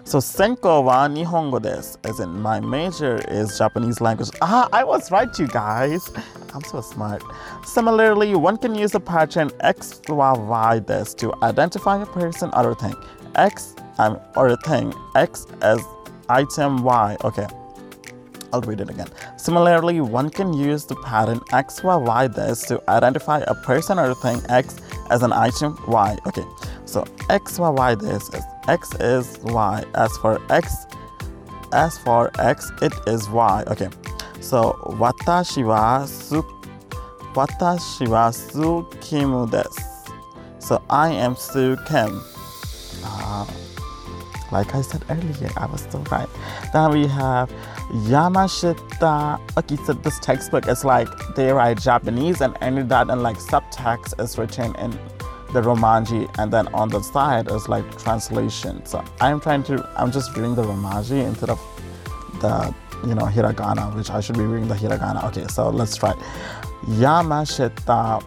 So 0.05 0.19
senko 0.19 0.85
wa 0.85 1.07
nihongo 1.09 1.61
desu, 1.61 1.97
as 2.09 2.21
in 2.21 2.41
my 2.41 2.59
major 2.59 3.21
is 3.29 3.57
Japanese 3.57 4.01
language. 4.01 4.31
Ah, 4.43 4.69
I 4.73 4.83
was 4.83 5.11
right, 5.11 5.39
you 5.39 5.47
guys. 5.47 6.11
I'm 6.55 6.65
so 6.65 6.81
smart. 6.81 7.23
Similarly, 7.65 8.35
one 8.35 8.57
can 8.57 8.75
use 8.75 8.93
the 8.93 9.01
pattern 9.01 9.51
x 9.61 10.01
y 10.09 10.81
desu 10.85 11.17
to 11.19 11.35
identify 11.45 12.03
a 12.03 12.07
person 12.07 12.51
or 12.55 12.71
a 12.71 12.75
thing. 12.75 12.95
X 13.37 13.77
um, 13.99 14.19
or 14.37 14.49
a 14.49 14.57
thing. 14.57 14.93
X 15.15 15.47
as 15.63 15.81
item 16.29 16.83
Y. 16.83 17.17
Okay. 17.25 17.47
I'll 18.53 18.61
read 18.63 18.81
it 18.81 18.91
again. 18.91 19.09
Similarly, 19.37 20.01
one 20.01 20.31
can 20.31 20.53
use 20.53 20.85
the 20.85 20.97
pattern 20.97 21.41
X, 21.53 21.83
Y, 21.83 21.97
Y 21.97 22.29
this 22.29 22.63
to 22.63 22.83
identify 22.89 23.41
a 23.47 23.55
person 23.55 23.99
or 23.99 24.11
a 24.11 24.15
thing 24.15 24.41
X 24.49 24.81
as 25.11 25.23
an 25.23 25.33
item 25.33 25.79
Y. 25.87 26.19
Okay, 26.27 26.45
so 26.85 27.05
X, 27.29 27.59
Y, 27.59 27.69
Y 27.69 27.95
this 27.95 28.29
is 28.31 28.45
X 28.69 28.95
is 29.01 29.39
Y. 29.43 29.85
As 29.95 30.17
for 30.19 30.41
X, 30.51 30.87
as 31.73 31.99
for 31.99 32.31
X, 32.39 32.71
it 32.83 32.93
is 33.07 33.29
Y. 33.29 33.65
Okay, 33.69 33.89
so 34.41 34.73
watashi 34.85 35.65
wa 35.65 36.05
su, 36.05 36.43
watashi 37.35 38.09
wa 38.09 38.31
su 38.31 38.87
kimu 39.01 39.49
desu. 39.51 39.91
So 40.61 40.81
I 40.91 41.11
am 41.11 41.35
Su 41.37 41.77
Kim. 41.89 42.23
Uh, 43.03 43.47
like 44.53 44.75
I 44.75 44.83
said 44.83 45.03
earlier, 45.09 45.51
I 45.57 45.67
was 45.67 45.81
still 45.81 46.03
right. 46.13 46.29
Then 46.73 46.91
we 46.93 47.07
have 47.07 47.51
Yamashita. 47.91 49.41
Okay, 49.59 49.77
so 49.85 49.93
this 49.95 50.19
textbook 50.21 50.69
is 50.69 50.85
like 50.85 51.09
they 51.35 51.53
write 51.53 51.81
Japanese 51.81 52.41
and 52.41 52.57
any 52.61 52.83
that 52.83 53.11
and 53.11 53.23
like 53.23 53.37
subtext 53.37 54.23
is 54.23 54.39
written 54.39 54.75
in 54.77 54.91
the 55.53 55.61
Romaji 55.61 56.33
and 56.39 56.53
then 56.53 56.69
on 56.69 56.89
the 56.89 57.03
side 57.03 57.51
is 57.51 57.69
like 57.69 57.99
translation. 57.99 58.87
So 58.87 59.03
I'm 59.21 59.41
trying 59.41 59.65
to 59.65 59.85
I'm 59.97 60.13
just 60.13 60.37
reading 60.37 60.55
the 60.55 60.63
Romaji 60.63 61.27
instead 61.27 61.51
of 61.51 61.59
the 62.41 62.73
you 63.07 63.15
know 63.15 63.25
hiragana, 63.25 63.93
which 63.97 64.11
I 64.11 64.21
should 64.21 64.39
be 64.39 64.45
reading 64.45 64.69
the 64.69 64.77
hiragana. 64.77 65.25
Okay, 65.25 65.49
so 65.49 65.69
let's 65.71 65.97
try. 65.97 66.13
Yamashita. 66.85 68.23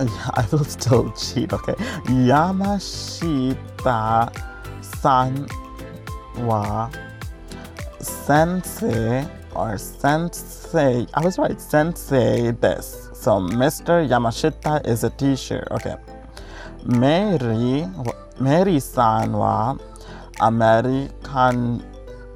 I 0.34 0.46
will 0.50 0.64
still 0.64 1.10
cheat, 1.12 1.52
okay? 1.52 1.74
Yamashita 2.04 3.54
san 4.82 5.46
wa 6.36 6.90
sensei 8.02 9.26
or 9.54 9.78
sensei. 9.78 11.06
I 11.14 11.24
was 11.24 11.38
right, 11.38 11.60
sensei 11.60 12.50
this. 12.52 13.08
So 13.14 13.32
Mr. 13.40 14.06
Yamashita 14.08 14.86
is 14.86 15.04
a 15.04 15.10
teacher. 15.10 15.66
Okay. 15.72 15.96
Mary, 16.84 17.86
Mary 18.38 18.80
san 18.80 19.32
wa 19.32 19.76
American 20.40 21.84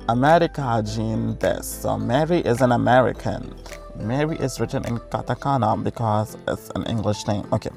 America 0.09 0.83
Jean 0.85 1.37
this. 1.39 1.67
So 1.67 1.97
Mary 1.97 2.41
is 2.41 2.61
an 2.61 2.73
American. 2.73 3.55
Mary 3.97 4.37
is 4.37 4.61
written 4.61 4.85
in 4.87 4.99
katakana 4.99 5.83
because 5.83 6.37
it's 6.47 6.71
an 6.75 6.85
English 6.85 7.27
name. 7.27 7.47
Okay. 7.53 7.71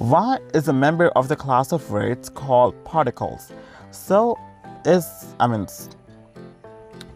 Wa 0.00 0.38
is 0.52 0.66
a 0.66 0.72
member 0.72 1.08
of 1.10 1.28
the 1.28 1.36
class 1.36 1.70
of 1.70 1.88
words 1.90 2.28
called 2.28 2.74
particles. 2.84 3.52
So 3.92 4.36
is 4.84 5.06
I 5.38 5.46
mean 5.46 5.66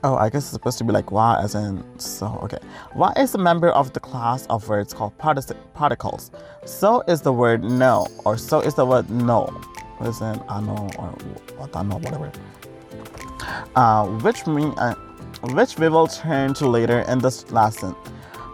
Oh, 0.05 0.15
I 0.15 0.31
guess 0.31 0.45
it's 0.45 0.53
supposed 0.53 0.79
to 0.79 0.85
be 0.85 0.93
like 0.93 1.11
wa 1.11 1.41
as 1.43 1.57
in 1.57 1.85
so. 1.99 2.27
Okay. 2.45 2.59
Wa 2.95 3.13
is 3.17 3.35
a 3.35 3.39
member 3.39 3.71
of 3.71 3.93
the 3.95 4.01
class 4.01 4.47
of 4.47 4.69
words 4.69 4.95
called 4.95 5.17
particles. 5.19 6.31
So 6.65 7.03
is 7.09 7.23
the 7.23 7.33
word 7.33 7.65
no, 7.65 8.07
or 8.25 8.37
so 8.37 8.61
is 8.61 8.75
the 8.75 8.87
word 8.87 9.11
no. 9.11 9.61
As 10.01 10.21
in 10.21 10.39
or 10.39 10.45
I 10.49 10.61
know, 10.61 11.99
whatever. 11.99 12.31
Uh, 13.75 14.07
which 14.07 14.47
mean 14.47 14.71
uh, 14.79 14.95
which 15.53 15.79
we 15.79 15.89
will 15.89 16.07
turn 16.07 16.55
to 16.55 16.69
later 16.69 17.01
in 17.09 17.19
this 17.19 17.51
lesson. 17.51 17.97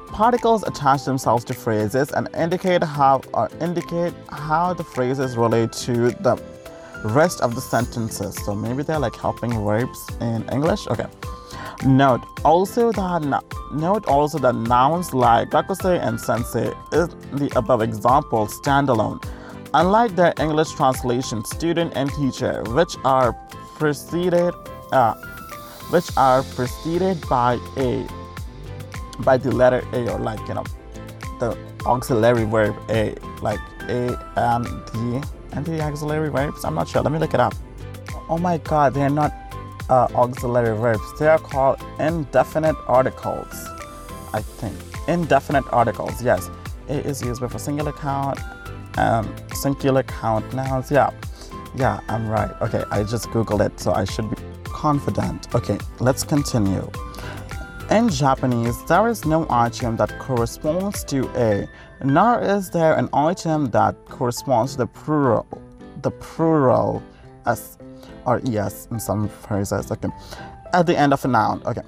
Particles 0.09 0.63
attach 0.63 1.05
themselves 1.05 1.45
to 1.45 1.55
phrases 1.55 2.11
and 2.13 2.29
indicate 2.35 2.83
how 2.83 3.21
or 3.35 3.51
indicate 3.61 4.15
how 4.31 4.73
the 4.73 4.85
phrases 4.85 5.37
relate 5.37 5.73
to 5.73 6.11
the 6.11 6.37
rest 7.05 7.41
of 7.41 7.55
the 7.55 7.61
sentences. 7.61 8.35
So 8.45 8.55
maybe 8.55 8.83
they're 8.83 8.99
like 8.99 9.17
helping 9.17 9.53
verbs 9.65 10.07
in 10.21 10.49
English. 10.51 10.87
Okay. 10.87 11.07
Note 11.85 12.23
also 12.45 12.93
that 12.93 13.45
note 13.73 14.07
also 14.07 14.39
that 14.39 14.55
nouns 14.55 15.13
like 15.13 15.51
gakuse 15.51 16.01
and 16.01 16.19
sensei 16.19 16.73
in 16.93 17.09
the 17.37 17.53
above 17.57 17.83
example 17.83 18.47
standalone. 18.47 19.23
Unlike 19.75 20.17
their 20.17 20.35
English 20.39 20.73
translation, 20.73 21.45
student 21.45 21.93
and 21.97 22.09
teacher, 22.11 22.63
which 22.69 22.97
are 23.05 23.33
preceded, 23.75 24.55
uh, 24.93 25.15
which 25.91 26.09
are 26.17 26.43
preceded 26.55 27.21
by 27.29 27.59
a, 27.77 28.07
by 29.21 29.37
the 29.37 29.51
letter 29.51 29.83
A 29.93 30.13
or 30.13 30.21
like 30.21 30.39
you 30.47 30.55
know, 30.55 30.65
the 31.41 31.59
auxiliary 31.87 32.45
verb 32.45 32.77
A, 32.89 33.17
like 33.43 33.61
A 33.89 34.17
and 34.37 34.65
the 34.65 35.29
and 35.55 35.65
the 35.65 35.81
auxiliary 35.81 36.31
verbs. 36.31 36.65
I'm 36.65 36.75
not 36.75 36.89
sure. 36.89 37.03
Let 37.03 37.13
me 37.13 37.19
look 37.19 37.35
it 37.35 37.41
up. 37.41 37.55
Oh 38.29 38.39
my 38.39 38.59
God, 38.59 38.95
they're 38.95 39.11
not 39.11 39.33
uh, 39.89 40.09
auxiliary 40.15 40.77
verbs. 40.77 41.19
They 41.19 41.29
are 41.29 41.39
called 41.39 41.79
indefinite 41.99 42.77
articles, 42.87 43.55
I 44.33 44.41
think. 44.41 44.77
Indefinite 45.09 45.65
articles, 45.73 46.23
yes. 46.23 46.51
It 46.89 47.07
is 47.07 47.23
used 47.23 47.41
with 47.41 47.55
a 47.55 47.59
singular 47.59 47.93
count 47.93 48.41
and 48.97 49.29
singular 49.55 50.03
count 50.03 50.53
nouns. 50.55 50.91
Yeah, 50.91 51.11
yeah, 51.77 52.01
I'm 52.09 52.29
right. 52.29 52.51
Okay, 52.63 52.85
I 52.91 53.03
just 53.03 53.29
Googled 53.29 53.65
it, 53.65 53.79
so 53.79 53.93
I 53.93 54.05
should 54.05 54.31
be 54.31 54.37
confident. 54.65 55.55
Okay, 55.55 55.79
let's 56.01 56.25
continue. 56.25 56.91
In 57.91 58.09
Japanese, 58.09 58.83
there 58.87 59.09
is 59.09 59.27
no 59.27 59.47
item 59.51 59.97
that 59.97 60.19
corresponds 60.19 61.05
to 61.05 61.29
a, 61.37 61.69
nor 62.03 62.41
is 62.41 62.71
there 62.71 62.97
an 62.97 63.11
item 63.13 63.71
that 63.73 63.95
corresponds 64.07 64.73
to 64.73 64.79
the 64.79 64.87
plural, 64.87 65.47
the 66.01 66.11
plural 66.11 67.03
s 67.47 67.77
or 68.25 68.41
es 68.47 68.89
in 68.91 68.99
some 68.99 69.29
phrases. 69.29 69.93
Okay, 69.93 70.09
at 70.73 70.87
the 70.87 70.97
end 70.97 71.13
of 71.13 71.23
a 71.27 71.29
noun. 71.29 71.63
Okay, 71.67 71.83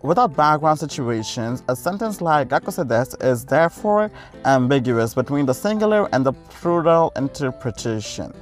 without 0.00 0.34
background 0.34 0.78
situations, 0.78 1.62
a 1.68 1.76
sentence 1.76 2.22
like 2.22 2.48
"gakuse 2.48 2.82
desu" 2.88 3.22
is 3.22 3.44
therefore 3.44 4.10
ambiguous 4.46 5.12
between 5.12 5.44
the 5.44 5.54
singular 5.54 6.08
and 6.12 6.24
the 6.24 6.32
plural 6.32 7.12
interpretation. 7.16 8.32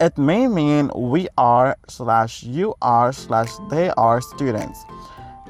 It 0.00 0.16
may 0.16 0.48
mean 0.48 0.90
we 0.96 1.28
are 1.36 1.76
slash 1.88 2.42
you 2.42 2.74
are 2.80 3.12
slash 3.12 3.50
they 3.68 3.90
are 3.90 4.22
students. 4.22 4.86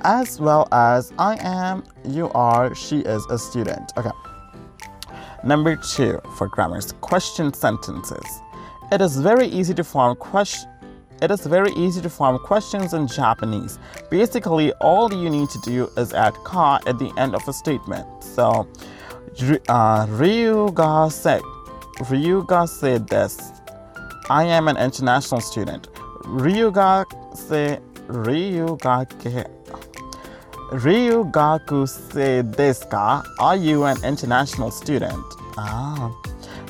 As 0.05 0.41
well 0.41 0.69
as 0.73 1.13
I 1.19 1.37
am, 1.41 1.85
you 2.05 2.31
are, 2.31 2.75
she 2.75 3.01
is 3.01 3.25
a 3.27 3.39
student. 3.39 3.93
Okay. 3.97 4.11
Number 5.45 5.77
two 5.77 6.21
for 6.37 6.49
grammars 6.49 6.93
question 7.01 7.53
sentences. 7.55 8.41
It 8.91 9.01
is 9.01 9.19
very 9.19 9.47
easy 9.47 9.75
to 9.75 9.85
form 9.85 10.17
question. 10.17 10.69
It 11.21 11.31
is 11.31 11.47
very 11.47 11.73
easy 11.73 12.01
to 12.01 12.09
form 12.09 12.39
questions 12.39 12.95
in 12.95 13.07
Japanese. 13.09 13.79
Basically, 14.11 14.73
all 14.75 15.13
you 15.13 15.29
need 15.29 15.49
to 15.51 15.59
do 15.61 15.89
is 15.97 16.15
add 16.15 16.35
ka 16.45 16.79
at 16.87 16.99
the 16.99 17.13
end 17.19 17.35
of 17.35 17.47
a 17.49 17.53
statement. 17.53 18.07
So, 18.23 18.69
uh, 19.69 20.07
Ryu 20.09 20.71
ga 20.73 21.09
said, 21.09 21.43
Ryu 22.09 22.45
ga 22.47 22.67
said 22.67 23.09
this. 23.09 23.53
I 24.31 24.45
am 24.45 24.69
an 24.69 24.77
international 24.77 25.41
student. 25.41 25.89
Ryu 26.25 26.71
ga 26.71 27.05
se 27.35 27.81
Ryu 28.07 28.79
ga 28.81 29.05
ke 29.05 29.58
Ryugaku 30.71 31.89
se 31.89 32.43
desu 32.43 32.91
ka? 32.91 33.23
Are 33.41 33.57
you 33.57 33.85
an 33.85 33.97
international 34.05 34.71
student? 34.71 35.25
Ah. 35.57 36.15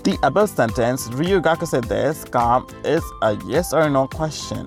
The 0.04 0.16
above 0.22 0.50
sentence, 0.50 1.08
Ryugaku 1.08 1.66
se 1.66 1.80
desu 1.80 2.30
ka, 2.30 2.64
is 2.84 3.02
a 3.22 3.36
yes 3.46 3.72
or 3.72 3.90
no 3.90 4.06
question. 4.06 4.66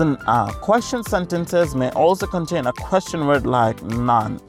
Uh, 0.00 0.50
question 0.54 1.04
sentences 1.04 1.74
may 1.74 1.90
also 1.90 2.26
contain 2.26 2.66
a 2.66 2.72
question 2.72 3.26
word 3.26 3.46
like 3.46 3.80
none. 3.82 4.40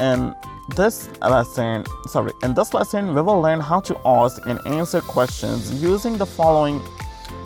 In 0.00 0.34
this 0.76 1.08
lesson, 1.22 1.84
sorry, 2.06 2.32
in 2.42 2.52
this 2.54 2.74
lesson, 2.74 3.14
we 3.14 3.22
will 3.22 3.40
learn 3.40 3.58
how 3.58 3.80
to 3.80 3.98
ask 4.04 4.46
and 4.46 4.60
answer 4.66 5.00
questions 5.00 5.82
using 5.82 6.18
the 6.18 6.26
following 6.26 6.78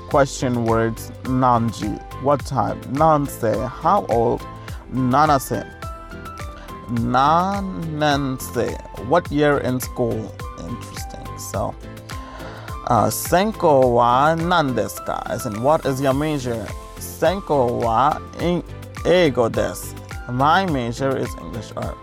question 0.08 0.64
words: 0.64 1.12
nanji, 1.22 1.96
what 2.22 2.44
time, 2.44 2.80
nanse, 2.92 3.68
how 3.68 4.04
old, 4.10 4.44
nanase, 4.92 5.64
nanense, 6.90 8.76
what 9.08 9.30
year 9.30 9.58
in 9.58 9.80
school. 9.80 10.32
Interesting. 10.60 11.26
So, 11.38 11.74
uh, 12.86 13.06
senko 13.06 13.92
wa 13.94 14.34
nan 14.34 14.74
desu 14.74 15.04
ka? 15.06 15.22
As 15.26 15.46
in, 15.46 15.62
what 15.62 15.84
is 15.84 16.00
your 16.00 16.14
major? 16.14 16.66
Senko 16.98 17.82
wa 17.82 18.18
in 18.40 18.62
eigo 19.04 19.50
desu. 19.50 19.94
My 20.32 20.66
major 20.66 21.16
is 21.16 21.30
English. 21.40 21.72
art. 21.76 21.96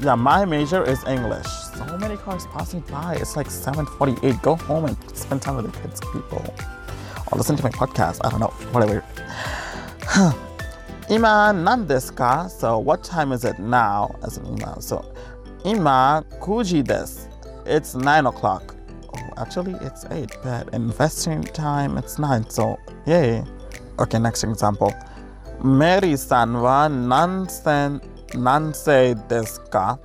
yeah, 0.00 0.14
my 0.14 0.44
major 0.44 0.82
is 0.82 1.04
English. 1.04 1.46
So 1.76 1.98
many 1.98 2.16
cars 2.16 2.46
passing 2.46 2.80
by. 2.90 3.16
It's 3.16 3.36
like 3.36 3.48
7:48. 3.48 4.40
Go 4.42 4.56
home 4.56 4.86
and 4.86 4.96
spend 5.16 5.42
time 5.42 5.56
with 5.56 5.70
the 5.70 5.80
kids, 5.80 6.00
people. 6.12 6.42
Or 7.30 7.38
listen 7.38 7.56
to 7.56 7.62
my 7.62 7.70
podcast. 7.70 8.20
I 8.24 8.30
don't 8.30 8.40
know. 8.40 8.54
Whatever. 8.72 9.04
Ima 11.10 11.52
nan 11.52 11.86
desu 11.88 12.14
ka? 12.14 12.46
So 12.46 12.78
what 12.78 13.02
time 13.02 13.32
is 13.32 13.44
it 13.44 13.58
now? 13.58 14.14
As 14.22 14.36
an 14.38 14.46
ima. 14.46 14.80
So 14.80 15.04
ima 15.64 16.24
kuji 16.38 16.84
desu. 16.84 17.26
It's 17.66 17.96
nine 17.96 18.26
o'clock. 18.26 18.76
Oh, 19.12 19.30
actually 19.36 19.74
it's 19.80 20.04
eight, 20.12 20.30
but 20.44 20.72
in 20.72 20.90
Western 20.90 21.42
time 21.42 21.98
it's 21.98 22.20
nine. 22.20 22.48
So 22.48 22.78
yay. 23.06 23.42
Okay, 23.98 24.20
next 24.20 24.44
example. 24.44 24.94
Mary-san 25.64 26.60
wa 26.60 26.86
nansen 26.86 28.00
nansei 28.28 29.14
desu 29.26 29.68
ka? 29.70 29.98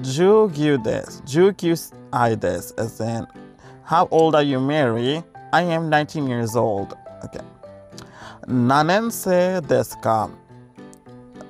Jugyu 0.00 0.78
desu. 0.78 1.22
Jugyu 1.26 1.92
ai 2.12 2.36
desu. 2.36 2.72
As 2.78 3.00
in, 3.00 3.26
how 3.82 4.06
old 4.12 4.36
are 4.36 4.44
you, 4.44 4.60
Mary? 4.60 5.24
I 5.52 5.62
am 5.62 5.90
19 5.90 6.28
years 6.28 6.54
old. 6.54 6.94
Okay. 7.24 7.40
Nanense 8.46 9.60
Deska. 9.62 10.30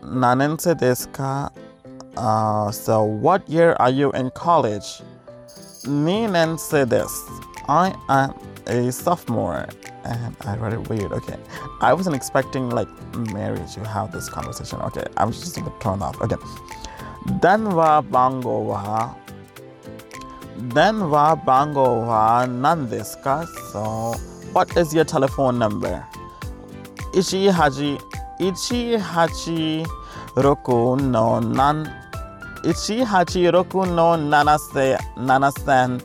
Nanense 0.02 0.74
Deska. 0.74 1.50
Uh, 2.16 2.70
so, 2.70 3.02
what 3.02 3.48
year 3.48 3.74
are 3.80 3.90
you 3.90 4.12
in 4.12 4.30
college? 4.30 5.02
Ninense 5.84 6.86
desu. 6.86 7.44
I 7.68 7.94
am 8.08 8.34
a 8.66 8.92
sophomore. 8.92 9.66
And 10.04 10.36
I 10.42 10.56
read 10.56 10.74
it 10.74 10.88
weird. 10.88 11.12
Okay. 11.12 11.36
I 11.80 11.92
wasn't 11.92 12.14
expecting 12.14 12.70
like 12.70 12.88
Mary 13.32 13.60
to 13.74 13.86
have 13.86 14.12
this 14.12 14.28
conversation. 14.28 14.80
Okay. 14.82 15.04
I 15.16 15.24
was 15.24 15.40
just 15.40 15.56
a 15.58 15.62
bit 15.62 15.72
thrown 15.80 16.02
off. 16.02 16.20
Okay. 16.20 16.36
Denwa 17.40 18.08
bango 18.10 18.60
wa 18.60 19.14
Denwa 20.58 21.44
bango 21.44 22.00
wa 22.06 22.46
nan 22.46 22.86
desu? 22.86 23.46
So, 23.72 24.14
what 24.52 24.76
is 24.76 24.94
your 24.94 25.04
telephone 25.04 25.58
number? 25.58 26.06
Ichi 27.14 27.48
haji 27.48 27.98
Ichi 28.38 28.98
hachi 28.98 29.86
roku 30.36 30.96
no 30.96 31.40
nan 31.40 31.90
Ichi 32.64 33.04
hachi 33.04 33.50
roku 33.52 33.86
no 33.86 34.16
nanase 34.16 34.98
nanasen 35.16 36.00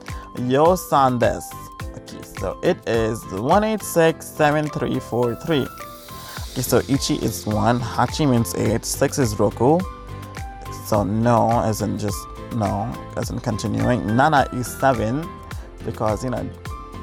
yo 0.49 0.75
san 0.75 1.19
desu. 1.19 1.55
Okay, 1.95 2.21
so 2.39 2.57
it 2.63 2.77
is 2.87 3.19
1867343. 3.31 5.67
Okay, 6.51 6.61
so 6.61 6.81
Ichi 6.87 7.15
is 7.15 7.45
1, 7.45 7.79
Hachi 7.79 8.25
means 8.29 8.55
8, 8.55 8.85
6 8.85 9.19
is 9.19 9.39
Roku. 9.39 9.79
So 10.85 11.03
no, 11.03 11.61
as 11.61 11.81
in 11.81 11.97
just 11.97 12.17
no, 12.55 12.91
as 13.15 13.29
in 13.29 13.39
continuing. 13.39 14.15
Nana 14.15 14.47
is 14.53 14.67
7 14.67 15.27
because, 15.85 16.23
you 16.23 16.31
know, 16.31 16.49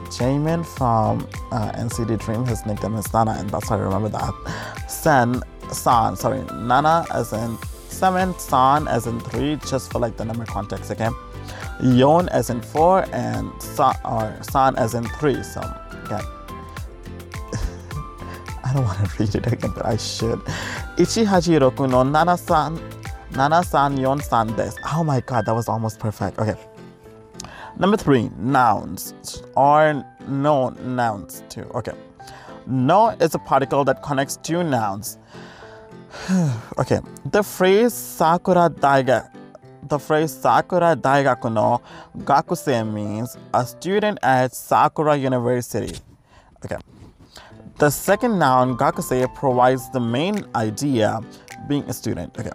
Jaemin 0.08 0.64
from 0.64 1.26
uh, 1.50 1.72
NCT 1.72 2.18
Dream, 2.24 2.44
his 2.46 2.64
nickname 2.66 2.94
is 2.96 3.12
Nana, 3.12 3.36
and 3.38 3.50
that's 3.50 3.68
how 3.68 3.76
I 3.76 3.80
remember 3.80 4.08
that. 4.08 4.32
Sen, 4.88 5.42
San, 5.70 6.16
sorry, 6.16 6.42
Nana 6.54 7.04
as 7.12 7.32
in 7.32 7.58
7, 7.88 8.38
San 8.38 8.88
as 8.88 9.06
in 9.06 9.20
3, 9.20 9.56
just 9.68 9.90
for 9.92 9.98
like 9.98 10.16
the 10.16 10.24
number 10.24 10.44
context, 10.44 10.90
okay? 10.90 11.08
Yon 11.82 12.28
as 12.30 12.50
in 12.50 12.60
4, 12.60 13.06
and 13.12 13.50
San, 13.60 13.94
or 14.04 14.36
San 14.42 14.76
as 14.76 14.94
in 14.94 15.04
3. 15.04 15.42
So, 15.42 15.60
okay. 16.04 16.20
I 18.64 18.72
don't 18.72 18.84
want 18.84 18.98
to 18.98 19.16
read 19.18 19.34
it 19.34 19.52
again, 19.52 19.72
but 19.74 19.86
I 19.86 19.96
should. 19.96 20.40
Ichi 20.98 21.24
haji 21.24 21.58
roku 21.58 21.86
no 21.86 22.02
nana 22.02 22.38
san, 22.38 22.80
nana 23.32 23.62
san 23.62 23.96
yon 23.98 24.20
san 24.20 24.48
desu. 24.50 24.78
Oh 24.94 25.04
my 25.04 25.20
god, 25.20 25.46
that 25.46 25.54
was 25.54 25.68
almost 25.68 25.98
perfect. 25.98 26.38
Okay. 26.38 26.56
Number 27.78 27.96
three, 27.96 28.30
nouns 28.38 29.14
or 29.54 30.04
no 30.28 30.70
nouns 30.70 31.42
too. 31.48 31.64
Okay. 31.74 31.92
No 32.66 33.10
is 33.20 33.34
a 33.34 33.38
particle 33.38 33.84
that 33.84 34.02
connects 34.02 34.38
two 34.38 34.64
nouns. 34.64 35.18
okay. 36.78 37.00
The 37.26 37.42
phrase 37.42 37.92
Sakura 37.92 38.70
Daiga. 38.70 39.30
The 39.88 39.98
phrase 39.98 40.32
Sakura 40.32 40.96
Daigaku 40.96 41.52
no 41.52 41.80
Gakusei 42.18 42.90
means 42.90 43.36
a 43.52 43.66
student 43.66 44.18
at 44.22 44.54
Sakura 44.54 45.16
University. 45.16 45.96
Okay. 46.64 46.78
The 47.78 47.90
second 47.90 48.38
noun, 48.38 48.78
gakusei, 48.78 49.32
provides 49.34 49.90
the 49.90 50.00
main 50.00 50.46
idea, 50.54 51.20
being 51.68 51.82
a 51.84 51.92
student. 51.92 52.34
Okay. 52.38 52.50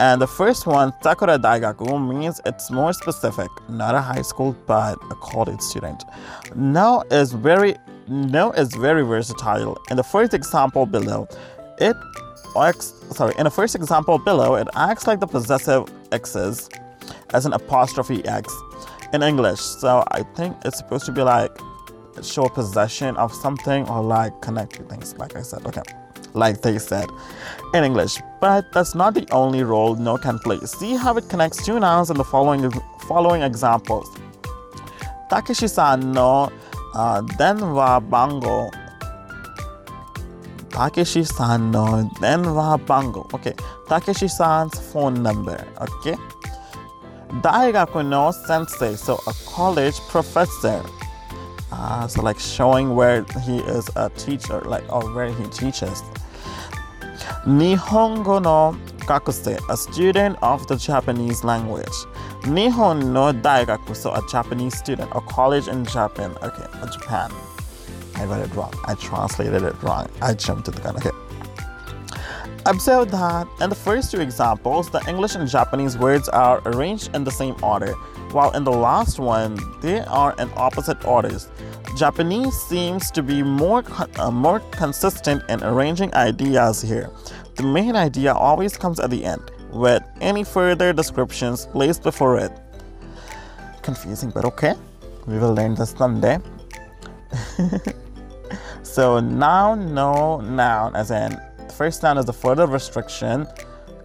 And 0.00 0.18
the 0.18 0.26
first 0.26 0.66
one, 0.66 0.94
Sakura 1.02 1.38
Daigaku, 1.38 1.86
means 2.08 2.40
it's 2.46 2.70
more 2.70 2.94
specific, 2.94 3.50
not 3.68 3.94
a 3.94 4.00
high 4.00 4.22
school, 4.22 4.56
but 4.66 4.94
a 5.10 5.14
college 5.16 5.60
student. 5.60 6.04
No 6.54 7.04
is 7.10 7.34
very 7.34 7.76
no 8.08 8.50
is 8.52 8.74
very 8.74 9.02
versatile. 9.02 9.76
In 9.90 9.98
the 9.98 10.02
first 10.02 10.32
example 10.32 10.86
below, 10.86 11.28
it 11.78 11.94
acts 12.58 12.94
sorry, 13.10 13.34
in 13.36 13.44
the 13.44 13.50
first 13.50 13.74
example 13.74 14.16
below, 14.16 14.54
it 14.54 14.68
acts 14.74 15.06
like 15.06 15.20
the 15.20 15.26
possessive 15.26 15.84
x's 16.12 16.70
as 17.34 17.44
an 17.44 17.52
apostrophe 17.52 18.24
x 18.24 18.50
in 19.12 19.22
English. 19.22 19.60
So 19.60 20.02
I 20.12 20.22
think 20.34 20.56
it's 20.64 20.78
supposed 20.78 21.04
to 21.06 21.12
be 21.12 21.20
like 21.20 21.52
show 22.22 22.48
possession 22.48 23.18
of 23.18 23.34
something 23.34 23.86
or 23.86 24.02
like 24.02 24.40
connect 24.40 24.76
to 24.76 24.82
things, 24.84 25.14
like 25.18 25.36
I 25.36 25.42
said. 25.42 25.66
Okay. 25.66 25.82
Like 26.34 26.62
they 26.62 26.78
said 26.78 27.08
in 27.74 27.84
English. 27.84 28.18
But 28.40 28.72
that's 28.72 28.94
not 28.94 29.14
the 29.14 29.26
only 29.30 29.64
role 29.64 29.96
no 29.96 30.16
can 30.16 30.38
play. 30.38 30.58
See 30.60 30.94
how 30.96 31.16
it 31.16 31.28
connects 31.28 31.64
two 31.64 31.78
nouns 31.80 32.10
in 32.10 32.16
the 32.16 32.24
following 32.24 32.70
following 33.08 33.42
examples. 33.42 34.08
Takeshi-san 35.28 36.12
no 36.12 36.50
uh, 36.94 37.22
denwa 37.38 38.00
bango. 38.08 38.70
Takeshi-san 40.70 41.70
no 41.70 42.08
denwa 42.20 42.84
bango. 42.86 43.28
Okay. 43.34 43.54
Takeshi-san's 43.88 44.78
phone 44.92 45.22
number. 45.22 45.66
Okay. 45.80 46.16
Daigaku 47.42 48.06
no 48.06 48.30
sensei. 48.30 48.94
So 48.96 49.20
a 49.26 49.34
college 49.46 49.98
professor. 50.08 50.82
Ah, 51.72 52.06
so 52.08 52.22
like 52.22 52.38
showing 52.38 52.96
where 52.96 53.24
he 53.44 53.58
is 53.58 53.88
a 53.94 54.10
teacher, 54.10 54.60
like 54.62 54.84
or 54.92 55.02
where 55.14 55.32
he 55.32 55.44
teaches. 55.48 56.02
Nihongo 57.46 58.42
no 58.42 58.76
gakusei, 59.06 59.58
a 59.68 59.76
student 59.76 60.36
of 60.42 60.66
the 60.66 60.76
Japanese 60.76 61.42
language. 61.44 61.86
Nihon 62.42 63.12
no 63.12 63.32
daigaku, 63.32 63.96
so 63.96 64.12
a 64.12 64.22
Japanese 64.30 64.76
student, 64.76 65.10
a 65.14 65.20
college 65.22 65.68
in 65.68 65.84
Japan. 65.84 66.34
Okay, 66.42 66.66
Japan. 66.92 67.30
I 68.16 68.24
read 68.24 68.42
it 68.42 68.54
wrong. 68.54 68.74
I 68.86 68.94
translated 68.94 69.62
it 69.62 69.82
wrong. 69.82 70.08
I 70.20 70.34
jumped 70.34 70.66
to 70.66 70.70
the 70.70 70.80
gun. 70.80 70.96
Okay. 70.96 71.10
Observe 72.66 73.10
that 73.10 73.48
in 73.62 73.70
the 73.70 73.74
first 73.74 74.10
two 74.10 74.20
examples, 74.20 74.90
the 74.90 75.00
English 75.08 75.34
and 75.34 75.48
Japanese 75.48 75.96
words 75.96 76.28
are 76.28 76.60
arranged 76.66 77.14
in 77.14 77.24
the 77.24 77.30
same 77.30 77.56
order, 77.62 77.94
while 78.32 78.50
in 78.50 78.64
the 78.64 78.72
last 78.72 79.18
one, 79.18 79.58
they 79.80 80.00
are 80.00 80.34
in 80.38 80.50
opposite 80.56 81.02
orders. 81.06 81.48
Japanese 82.00 82.54
seems 82.54 83.10
to 83.10 83.22
be 83.22 83.42
more, 83.42 83.84
uh, 84.18 84.30
more 84.30 84.60
consistent 84.70 85.42
in 85.50 85.62
arranging 85.62 86.10
ideas 86.14 86.80
here. 86.80 87.10
The 87.56 87.62
main 87.62 87.94
idea 87.94 88.32
always 88.32 88.74
comes 88.74 88.98
at 88.98 89.10
the 89.10 89.22
end, 89.22 89.50
with 89.70 90.02
any 90.22 90.42
further 90.42 90.94
descriptions 90.94 91.66
placed 91.66 92.02
before 92.02 92.38
it. 92.38 92.52
Confusing, 93.82 94.30
but 94.30 94.46
okay. 94.46 94.76
We 95.26 95.38
will 95.38 95.52
learn 95.52 95.74
this 95.74 95.90
someday. 95.90 96.38
so 98.82 99.20
noun, 99.20 99.92
no, 99.92 100.40
noun, 100.40 100.96
as 100.96 101.10
in 101.10 101.38
the 101.68 101.74
first 101.74 102.02
noun 102.02 102.16
is 102.16 102.26
a 102.30 102.32
further 102.32 102.66
restriction 102.66 103.46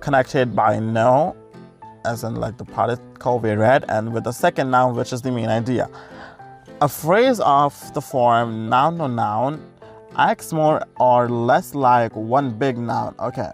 connected 0.02 0.54
by 0.54 0.80
no, 0.80 1.34
as 2.04 2.26
in 2.26 2.36
like 2.36 2.58
the 2.58 2.66
particle 2.66 3.40
we 3.40 3.52
read, 3.52 3.86
and 3.88 4.12
with 4.12 4.26
the 4.26 4.34
second 4.34 4.70
noun, 4.70 4.98
which 4.98 5.14
is 5.14 5.22
the 5.22 5.32
main 5.32 5.48
idea. 5.48 5.90
A 6.82 6.90
phrase 6.90 7.40
of 7.40 7.74
the 7.94 8.02
form 8.02 8.68
noun, 8.68 8.98
no, 8.98 9.08
noun 9.08 9.72
acts 10.18 10.52
more 10.52 10.84
or 11.00 11.30
less 11.30 11.74
like 11.74 12.14
one 12.14 12.50
big 12.52 12.78
noun. 12.78 13.16
Okay, 13.18 13.50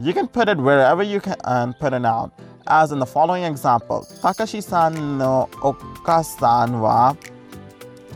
you 0.00 0.12
can 0.12 0.26
put 0.26 0.48
it 0.48 0.58
wherever 0.58 1.02
you 1.02 1.20
can 1.20 1.36
and 1.44 1.78
put 1.78 1.92
a 1.92 2.00
noun. 2.00 2.32
As 2.66 2.90
in 2.90 2.98
the 2.98 3.06
following 3.06 3.44
example, 3.44 4.04
Takashi-san 4.20 5.18
no 5.18 5.48
oka-san 5.62 6.80
wa 6.80 7.14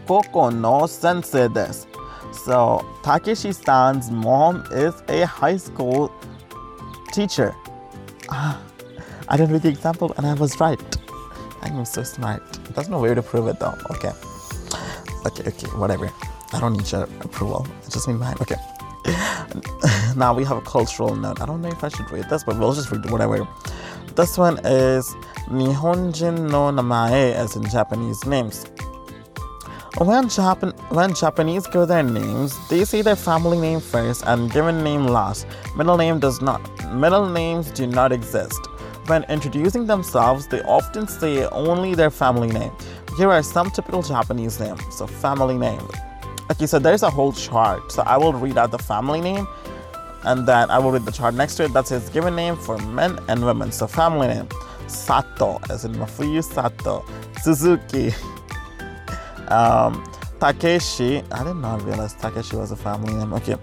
koko 0.08 0.50
no 0.50 0.86
sensei 0.86 1.46
desu. 1.46 1.86
So 2.32 2.84
Takeshi-san's 3.04 4.10
mom 4.10 4.64
is 4.72 4.94
a 5.08 5.24
high 5.24 5.56
school 5.56 6.12
teacher. 7.12 7.54
Ah, 8.28 8.60
I 9.28 9.36
didn't 9.36 9.52
read 9.52 9.62
the 9.62 9.68
example 9.68 10.12
and 10.16 10.26
I 10.26 10.34
was 10.34 10.58
right. 10.58 10.80
I'm 11.62 11.84
so 11.84 12.02
smart. 12.02 12.42
There's 12.74 12.88
no 12.88 12.98
way 12.98 13.14
to 13.14 13.22
prove 13.22 13.46
it 13.46 13.60
though. 13.60 13.78
Okay. 13.92 14.12
Okay, 15.28 15.48
okay, 15.48 15.66
whatever. 15.76 16.10
I 16.52 16.60
don't 16.60 16.72
need 16.72 16.90
your 16.90 17.02
approval. 17.20 17.66
It's 17.78 17.92
just 17.92 18.08
me 18.08 18.14
mine. 18.14 18.36
Okay. 18.40 18.56
now 20.16 20.32
we 20.34 20.44
have 20.44 20.56
a 20.56 20.62
cultural 20.62 21.14
note. 21.14 21.40
I 21.40 21.46
don't 21.46 21.60
know 21.60 21.68
if 21.68 21.84
I 21.84 21.88
should 21.88 22.10
read 22.10 22.28
this, 22.30 22.44
but 22.44 22.58
we'll 22.58 22.72
just 22.72 22.90
read 22.90 23.08
whatever. 23.10 23.46
This 24.16 24.38
one 24.38 24.58
is 24.64 25.14
Nihonjin 25.48 26.50
no 26.50 26.70
namae, 26.70 27.34
as 27.34 27.56
in 27.56 27.68
Japanese 27.68 28.24
names. 28.24 28.64
When, 29.98 30.28
Japan- 30.28 30.74
when 30.90 31.12
Japanese 31.14 31.66
give 31.66 31.88
their 31.88 32.02
names, 32.02 32.56
they 32.68 32.84
say 32.84 33.02
their 33.02 33.16
family 33.16 33.58
name 33.58 33.80
first 33.80 34.22
and 34.26 34.50
given 34.50 34.82
name 34.82 35.06
last. 35.06 35.46
Middle 35.76 35.96
name 35.96 36.20
does 36.20 36.40
not. 36.40 36.60
Middle 36.92 37.28
names 37.28 37.70
do 37.70 37.86
not 37.86 38.12
exist. 38.12 38.60
When 39.06 39.24
introducing 39.24 39.86
themselves, 39.86 40.46
they 40.46 40.62
often 40.62 41.08
say 41.08 41.46
only 41.46 41.94
their 41.94 42.10
family 42.10 42.48
name. 42.48 42.72
Here 43.18 43.28
are 43.32 43.42
some 43.42 43.68
typical 43.72 44.00
Japanese 44.00 44.60
names. 44.60 44.80
So 44.92 45.08
family 45.08 45.58
name. 45.58 45.82
Okay, 46.52 46.66
so 46.66 46.78
there's 46.78 47.02
a 47.02 47.10
whole 47.10 47.32
chart. 47.32 47.90
So 47.90 48.02
I 48.02 48.16
will 48.16 48.32
read 48.32 48.56
out 48.56 48.70
the 48.70 48.78
family 48.78 49.20
name 49.20 49.44
and 50.22 50.46
then 50.46 50.70
I 50.70 50.78
will 50.78 50.92
read 50.92 51.04
the 51.04 51.10
chart 51.10 51.34
next 51.34 51.56
to 51.56 51.64
it. 51.64 51.72
That's 51.72 51.90
his 51.90 52.08
given 52.10 52.36
name 52.36 52.54
for 52.54 52.78
men 52.78 53.18
and 53.26 53.44
women. 53.44 53.72
So 53.72 53.88
family 53.88 54.28
name. 54.28 54.48
Sato, 54.86 55.58
as 55.68 55.84
in 55.84 55.94
Mafuyu 55.94 56.44
Sato. 56.44 57.04
Suzuki. 57.42 58.14
Um, 59.50 60.04
Takeshi. 60.40 61.22
I 61.32 61.42
did 61.42 61.54
not 61.54 61.82
realize 61.82 62.12
Takeshi 62.12 62.54
was 62.54 62.70
a 62.70 62.76
family 62.76 63.14
name. 63.14 63.32
Okay. 63.32 63.56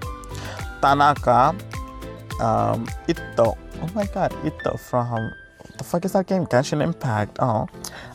Tanaka. 0.82 1.56
Um, 2.42 2.88
Ito. 3.08 3.56
Oh 3.84 3.90
my 3.94 4.08
god, 4.08 4.34
Ito 4.44 4.78
from 4.78 5.32
the 5.78 5.84
fuck 5.84 6.06
is 6.06 6.14
that 6.14 6.28
game? 6.28 6.46
Genshin 6.46 6.82
Impact. 6.82 7.38
Oh, 7.40 7.68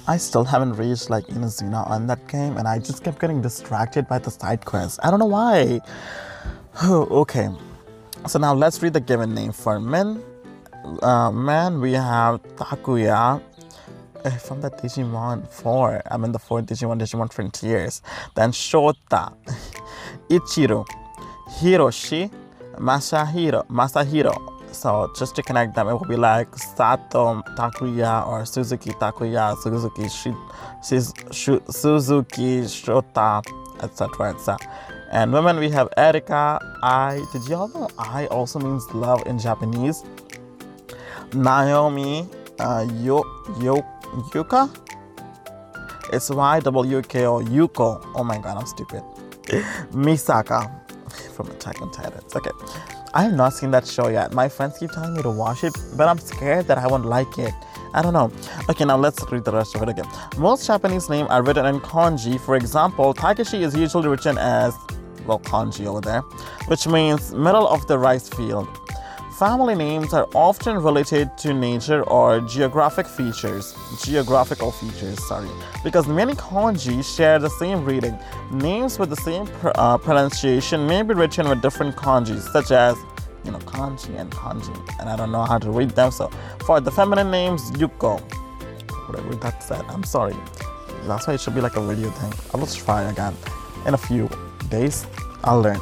I 0.06 0.16
still 0.16 0.44
haven't 0.44 0.74
reached 0.74 1.10
like 1.10 1.24
Inazuma 1.26 1.88
on 1.88 2.06
that 2.06 2.26
game, 2.28 2.56
and 2.56 2.66
I 2.66 2.78
just 2.78 3.04
kept 3.04 3.20
getting 3.20 3.40
distracted 3.42 4.08
by 4.08 4.18
the 4.18 4.30
side 4.30 4.64
quests. 4.64 4.98
I 5.02 5.10
don't 5.10 5.20
know 5.20 5.26
why. 5.26 5.80
okay, 6.84 7.48
so 8.26 8.38
now 8.38 8.54
let's 8.54 8.82
read 8.82 8.92
the 8.92 9.00
given 9.00 9.34
name 9.34 9.52
for 9.52 9.80
men. 9.80 10.22
Uh, 11.02 11.30
man, 11.30 11.80
we 11.80 11.92
have 11.92 12.42
Takuya 12.56 13.42
uh, 14.24 14.30
from 14.30 14.60
the 14.60 14.70
Digimon 14.70 15.46
4. 15.48 16.02
I'm 16.10 16.24
in 16.24 16.32
the 16.32 16.38
4 16.38 16.62
Digimon 16.62 16.98
Digimon 17.00 17.32
Frontiers. 17.32 18.02
Then 18.34 18.52
Shota, 18.52 19.34
Ichiro, 20.28 20.86
Hiroshi, 21.58 22.30
Masahiro, 22.76 23.66
Masahiro, 23.66 24.59
so 24.72 25.12
just 25.16 25.36
to 25.36 25.42
connect 25.42 25.74
them, 25.74 25.88
it 25.88 25.92
will 25.92 26.06
be 26.06 26.16
like 26.16 26.54
Sato 26.56 27.42
Takuya 27.56 28.26
or 28.26 28.44
Suzuki 28.44 28.90
Takuya, 28.90 29.56
Suzuki 29.58 30.08
Shi, 30.08 30.34
Suzuki 31.70 32.60
Shota, 32.62 33.42
etc. 33.82 34.30
etc. 34.30 34.58
And 35.12 35.32
women, 35.32 35.58
we 35.58 35.70
have 35.70 35.88
Erika. 35.96 36.60
I 36.82 37.24
did 37.32 37.48
y'all 37.48 37.68
know 37.68 37.88
I 37.98 38.26
also 38.26 38.58
means 38.58 38.86
love 38.94 39.22
in 39.26 39.38
Japanese? 39.38 40.04
Naomi, 41.34 42.28
uh, 42.58 42.86
Yo, 42.94 43.24
Yo, 43.60 43.76
Yuka. 44.32 44.70
It's 46.12 46.30
Y 46.30 46.60
W 46.60 47.02
K 47.02 47.26
O 47.26 47.40
Yuko. 47.40 48.04
Oh 48.14 48.24
my 48.24 48.38
god, 48.38 48.58
I'm 48.58 48.66
stupid. 48.66 49.02
Misaka 49.92 50.80
from 51.34 51.50
Attack 51.50 51.80
on 51.82 51.90
Titan. 51.90 52.20
Okay. 52.34 52.50
I 53.12 53.24
have 53.24 53.32
not 53.32 53.54
seen 53.54 53.72
that 53.72 53.86
show 53.86 54.08
yet. 54.08 54.32
My 54.32 54.48
friends 54.48 54.78
keep 54.78 54.92
telling 54.92 55.14
me 55.14 55.22
to 55.22 55.30
watch 55.30 55.64
it, 55.64 55.76
but 55.96 56.06
I'm 56.06 56.18
scared 56.18 56.68
that 56.68 56.78
I 56.78 56.86
won't 56.86 57.06
like 57.06 57.38
it. 57.38 57.52
I 57.92 58.02
don't 58.02 58.12
know. 58.12 58.30
Okay, 58.68 58.84
now 58.84 58.96
let's 58.96 59.20
read 59.32 59.44
the 59.44 59.50
rest 59.50 59.74
of 59.74 59.82
it 59.82 59.88
again. 59.88 60.06
Most 60.38 60.64
Japanese 60.64 61.10
names 61.10 61.28
are 61.28 61.42
written 61.42 61.66
in 61.66 61.80
kanji. 61.80 62.40
For 62.40 62.54
example, 62.54 63.12
Takeshi 63.12 63.64
is 63.64 63.74
usually 63.74 64.08
written 64.08 64.38
as, 64.38 64.74
well, 65.26 65.40
kanji 65.40 65.86
over 65.86 66.00
there, 66.00 66.20
which 66.68 66.86
means 66.86 67.34
middle 67.34 67.66
of 67.66 67.84
the 67.88 67.98
rice 67.98 68.28
field. 68.28 68.68
Family 69.40 69.74
names 69.74 70.12
are 70.12 70.28
often 70.34 70.76
related 70.76 71.38
to 71.38 71.54
nature 71.54 72.02
or 72.02 72.42
geographic 72.42 73.06
features, 73.06 73.74
geographical 74.02 74.70
features, 74.70 75.26
sorry, 75.26 75.48
because 75.82 76.06
many 76.06 76.34
kanji 76.34 77.02
share 77.02 77.38
the 77.38 77.48
same 77.48 77.82
reading. 77.82 78.18
Names 78.52 78.98
with 78.98 79.08
the 79.08 79.16
same 79.16 79.46
pr- 79.46 79.70
uh, 79.76 79.96
pronunciation 79.96 80.86
may 80.86 81.00
be 81.00 81.14
written 81.14 81.48
with 81.48 81.62
different 81.62 81.96
kanjis, 81.96 82.42
such 82.52 82.70
as 82.70 82.98
you 83.46 83.50
know 83.50 83.58
kanji 83.60 84.14
and 84.20 84.30
kanji, 84.30 84.76
and 85.00 85.08
I 85.08 85.16
don't 85.16 85.32
know 85.32 85.44
how 85.44 85.56
to 85.56 85.70
read 85.70 85.88
them. 85.92 86.10
So 86.10 86.30
for 86.66 86.78
the 86.78 86.90
feminine 86.90 87.30
names, 87.30 87.70
yuko, 87.70 88.20
whatever 89.08 89.34
that 89.36 89.62
said, 89.62 89.82
I'm 89.88 90.04
sorry. 90.04 90.36
That's 91.04 91.26
why 91.26 91.32
it 91.32 91.40
should 91.40 91.54
be 91.54 91.62
like 91.62 91.76
a 91.76 91.80
video 91.80 92.10
thing. 92.10 92.34
I 92.52 92.58
will 92.58 92.66
try 92.66 93.04
again 93.04 93.34
in 93.86 93.94
a 93.94 93.98
few 93.98 94.28
days. 94.68 95.06
I'll 95.44 95.62
learn. 95.62 95.80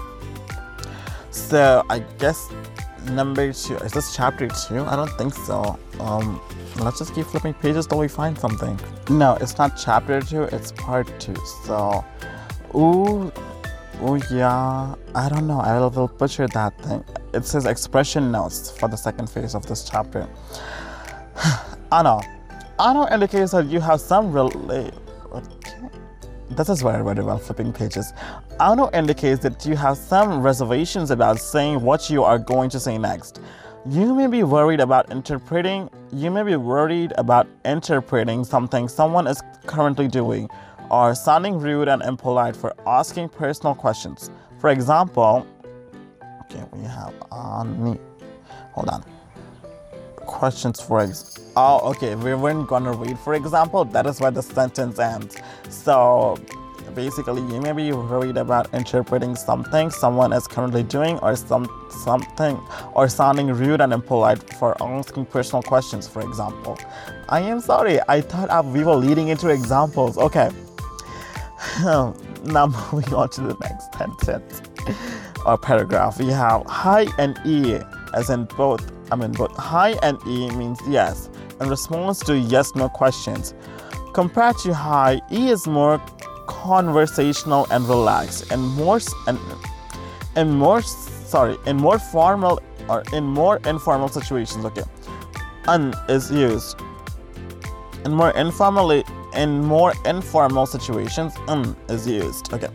So 1.33 1.85
I 1.91 1.99
guess 2.21 2.53
number 3.07 3.53
two. 3.53 3.77
Is 3.77 3.93
this 3.93 4.15
chapter 4.15 4.49
two? 4.49 4.81
I 4.85 4.97
don't 4.97 5.11
think 5.13 5.35
so. 5.35 5.79
Um, 6.01 6.41
let's 6.81 6.99
just 6.99 7.15
keep 7.15 7.27
flipping 7.27 7.55
pages 7.55 7.87
till 7.87 7.99
we 7.99 8.09
find 8.09 8.39
something. 8.39 8.79
No, 9.11 9.37
it's 9.41 9.59
not 9.59 9.77
chapter 9.77 10.21
two. 10.21 10.43
It's 10.45 10.73
part 10.73 11.09
two. 11.21 11.37
So, 11.65 12.05
ooh, 12.75 13.33
ooh, 14.03 14.21
yeah. 14.31 14.95
I 15.15 15.29
don't 15.29 15.47
know. 15.47 15.61
I 15.61 15.79
will 15.79 16.09
butcher 16.09 16.47
that 16.49 16.81
thing. 16.83 17.05
It 17.35 17.45
says 17.45 17.67
expression 17.67 18.31
notes 18.31 18.71
for 18.71 18.89
the 18.89 18.97
second 18.97 19.29
phase 19.29 19.55
of 19.55 19.67
this 19.67 19.89
chapter. 19.89 20.29
Ano. 21.91 22.21
Ano 22.79 23.09
indicates 23.11 23.53
that 23.53 23.67
you 23.67 23.81
have 23.81 23.99
some 24.01 24.31
relate. 24.31 24.93
Okay. 25.33 25.98
This 26.51 26.71
is 26.71 26.81
very, 26.81 27.05
very 27.05 27.19
about 27.19 27.43
flipping 27.43 27.73
pages. 27.73 28.15
Ano 28.59 28.91
indicates 28.93 29.43
that 29.43 29.67
you 29.67 29.77
have 29.77 29.99
some 29.99 30.43
reservations 30.43 31.11
about 31.11 31.39
saying 31.39 31.83
what 31.83 32.09
you 32.09 32.25
are 32.25 32.39
going 32.39 32.71
to 32.71 32.81
say 32.81 32.97
next. 32.97 33.41
You 33.87 34.15
may 34.15 34.27
be 34.27 34.43
worried 34.43 34.81
about 34.81 35.11
interpreting, 35.13 35.91
you 36.13 36.31
may 36.31 36.43
be 36.43 36.57
worried 36.57 37.13
about 37.19 37.47
interpreting 37.65 38.45
something 38.45 38.89
someone 38.89 39.27
is 39.27 39.43
currently 39.67 40.09
doing, 40.09 40.49
or 40.91 41.15
sounding 41.15 41.59
rude 41.59 41.87
and 41.87 42.03
impolite 42.03 42.57
for 42.57 42.75
asking 42.87 43.29
personal 43.29 43.75
questions. 43.75 44.31
For 44.59 44.71
example, 44.71 45.47
okay, 46.43 46.65
we 46.73 46.83
have 46.85 47.15
on 47.31 47.83
me. 47.85 47.99
Hold 48.73 48.89
on. 48.89 49.05
Questions 50.17 50.81
for 50.81 51.01
ex. 51.01 51.48
Oh, 51.61 51.81
okay. 51.91 52.15
We 52.15 52.35
weren't 52.35 52.69
gonna 52.69 52.93
read. 52.93 53.19
For 53.19 53.35
example, 53.35 53.85
that 53.87 54.07
is 54.07 54.21
where 54.21 54.31
the 54.31 54.43
sentence 54.43 55.01
ends. 55.01 55.37
So 55.69 56.39
basically, 56.95 57.43
you 57.53 57.61
may 57.61 57.73
be 57.73 57.91
worried 57.91 58.37
about 58.37 58.73
interpreting 58.73 59.35
something 59.35 59.91
someone 59.91 60.33
is 60.33 60.47
currently 60.47 60.85
doing, 60.85 61.19
or 61.19 61.35
some 61.35 61.67
something, 61.91 62.61
or 62.95 63.09
sounding 63.09 63.49
rude 63.49 63.81
and 63.81 63.93
impolite 63.93 64.55
for 64.55 64.81
asking 64.81 65.27
personal 65.27 65.61
questions. 65.65 66.07
For 66.07 66.23
example, 66.23 66.79
I 67.29 67.41
am 67.41 67.61
sorry. 67.61 67.99
I 68.07 68.21
thought 68.21 68.65
we 68.67 68.85
were 68.85 68.95
leading 68.95 69.27
into 69.27 69.49
examples. 69.49 70.17
Okay. 70.17 70.53
now 71.83 72.67
moving 72.93 73.15
on 73.15 73.31
to 73.31 73.41
the 73.41 73.57
next 73.63 73.93
sentence 73.99 74.63
or 75.45 75.59
paragraph. 75.59 76.21
We 76.21 76.29
have 76.29 76.65
hi 76.67 77.09
and 77.19 77.37
e 77.45 77.81
as 78.15 78.31
in 78.31 78.45
both. 78.45 78.93
I 79.11 79.17
mean, 79.17 79.33
both 79.33 79.57
hi 79.57 79.99
and 80.05 80.19
e 80.25 80.51
means 80.51 80.79
yes 80.87 81.29
in 81.61 81.69
response 81.69 82.21
to 82.21 82.39
yes 82.39 82.75
no 82.75 82.89
questions. 82.89 83.55
Compared 84.15 84.59
to 84.59 84.75
hi, 84.75 85.21
e 85.31 85.51
is 85.51 85.67
more 85.67 86.01
conversational 86.47 87.67
and 87.71 87.89
relaxed, 87.89 88.51
and 88.51 88.63
more 88.63 89.01
and 89.27 89.39
in 90.37 90.51
more 90.53 90.83
sorry 90.83 91.57
in 91.67 91.77
more 91.77 91.99
formal 91.99 92.61
or 92.89 93.03
in 93.13 93.25
more 93.25 93.59
informal 93.67 94.09
situations. 94.09 94.65
Okay, 94.65 94.85
un 95.67 95.95
is 96.09 96.31
used 96.31 96.81
in 98.05 98.13
more 98.13 98.31
informally 98.31 99.05
in 99.35 99.61
more 99.63 99.93
informal 100.05 100.67
situations. 100.67 101.35
Un 101.49 101.77
is 101.89 102.07
used. 102.07 102.53
Okay. 102.53 102.69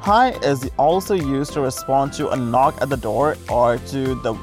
Hi 0.00 0.30
is 0.44 0.70
also 0.78 1.14
used 1.14 1.52
to 1.54 1.60
respond 1.60 2.12
to 2.14 2.30
a 2.30 2.36
knock 2.36 2.80
at 2.80 2.88
the 2.88 2.96
door 2.96 3.36
or 3.50 3.78
to 3.78 4.14
the 4.22 4.34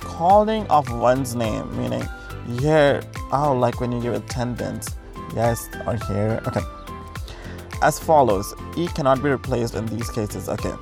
calling 0.00 0.66
of 0.68 0.92
one's 0.92 1.34
name, 1.34 1.76
meaning 1.76 2.06
here, 2.60 3.02
oh, 3.32 3.54
like 3.58 3.80
when 3.80 3.92
you 3.92 4.00
give 4.00 4.14
attendance, 4.14 4.96
yes 5.34 5.68
or 5.86 5.96
here. 6.06 6.40
Okay. 6.46 6.60
As 7.82 7.98
follows 7.98 8.54
E 8.76 8.88
cannot 8.88 9.22
be 9.22 9.28
replaced 9.28 9.74
in 9.74 9.86
these 9.86 10.10
cases. 10.10 10.48
Okay. 10.48 10.74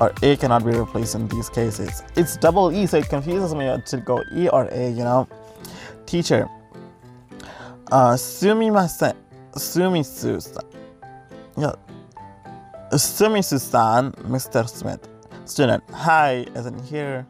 Or 0.00 0.12
A 0.22 0.36
cannot 0.36 0.64
be 0.64 0.72
replaced 0.72 1.14
in 1.14 1.28
these 1.28 1.48
cases. 1.48 2.02
It's 2.16 2.36
double 2.36 2.72
E, 2.72 2.86
so 2.86 2.98
it 2.98 3.08
confuses 3.08 3.54
me 3.54 3.74
to 3.86 3.96
go 3.98 4.22
E 4.34 4.48
or 4.48 4.68
A, 4.72 4.90
you 4.90 5.04
know. 5.04 5.28
Teacher. 6.06 6.48
Uh, 7.90 8.14
sumimasen. 8.14 9.16
Sumisu. 9.52 10.62
Yeah. 11.56 11.72
Sumisu-san, 12.92 14.12
Mr. 14.12 14.68
Smith. 14.68 15.08
Student. 15.44 15.82
Hi, 15.90 16.46
in 16.54 16.82
here. 16.84 17.26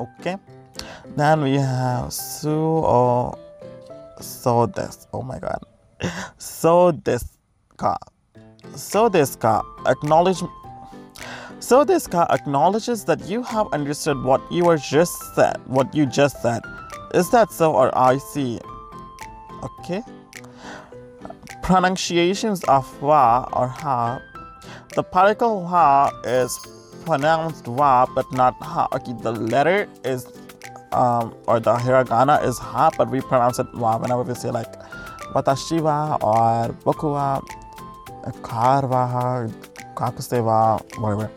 Okay. 0.00 0.36
Then 1.16 1.42
we 1.42 1.54
have 1.54 2.12
su 2.12 2.50
or 2.50 3.38
so 4.20 4.66
this. 4.66 5.06
Oh 5.12 5.22
my 5.22 5.38
god. 5.38 5.62
So 6.38 6.92
this 6.92 7.38
ka. 7.76 7.96
So 8.74 9.08
this 9.08 9.36
ka 9.36 9.62
acknowledge 9.86 10.42
so 11.60 11.82
this 11.82 12.06
ka 12.06 12.26
acknowledges 12.28 13.04
that 13.04 13.26
you 13.26 13.42
have 13.42 13.72
understood 13.72 14.22
what 14.22 14.42
you 14.52 14.64
were 14.64 14.76
just 14.76 15.34
said, 15.34 15.56
what 15.66 15.94
you 15.94 16.04
just 16.04 16.42
said. 16.42 16.60
Is 17.14 17.30
that 17.30 17.52
so 17.52 17.72
or 17.74 17.96
I 17.96 18.18
see? 18.18 18.60
Okay. 19.62 20.02
Pronunciations 21.62 22.64
of 22.64 22.84
wa 23.00 23.48
or 23.54 23.68
ha. 23.68 24.20
The 24.94 25.02
particle 25.02 25.66
ha 25.66 26.10
is 26.24 26.52
pronounced 27.06 27.66
wa 27.66 28.06
but 28.14 28.30
not 28.32 28.60
ha. 28.60 28.88
Okay, 28.92 29.14
the 29.22 29.32
letter 29.32 29.88
is 30.04 30.26
um, 30.94 31.34
or 31.46 31.60
the 31.60 31.74
hiragana 31.74 32.44
is 32.44 32.58
ha, 32.58 32.90
but 32.96 33.10
we 33.10 33.20
pronounce 33.20 33.58
it 33.58 33.66
wa 33.74 33.98
whenever 33.98 34.22
we 34.22 34.34
say 34.34 34.50
like 34.50 34.72
watashi 35.34 35.80
wa 35.80 36.16
or 36.22 36.72
boku 36.84 37.12
wa, 37.12 37.40
kar 38.42 38.86
wa, 38.86 39.46
wa, 40.42 40.78
whatever. 40.98 41.30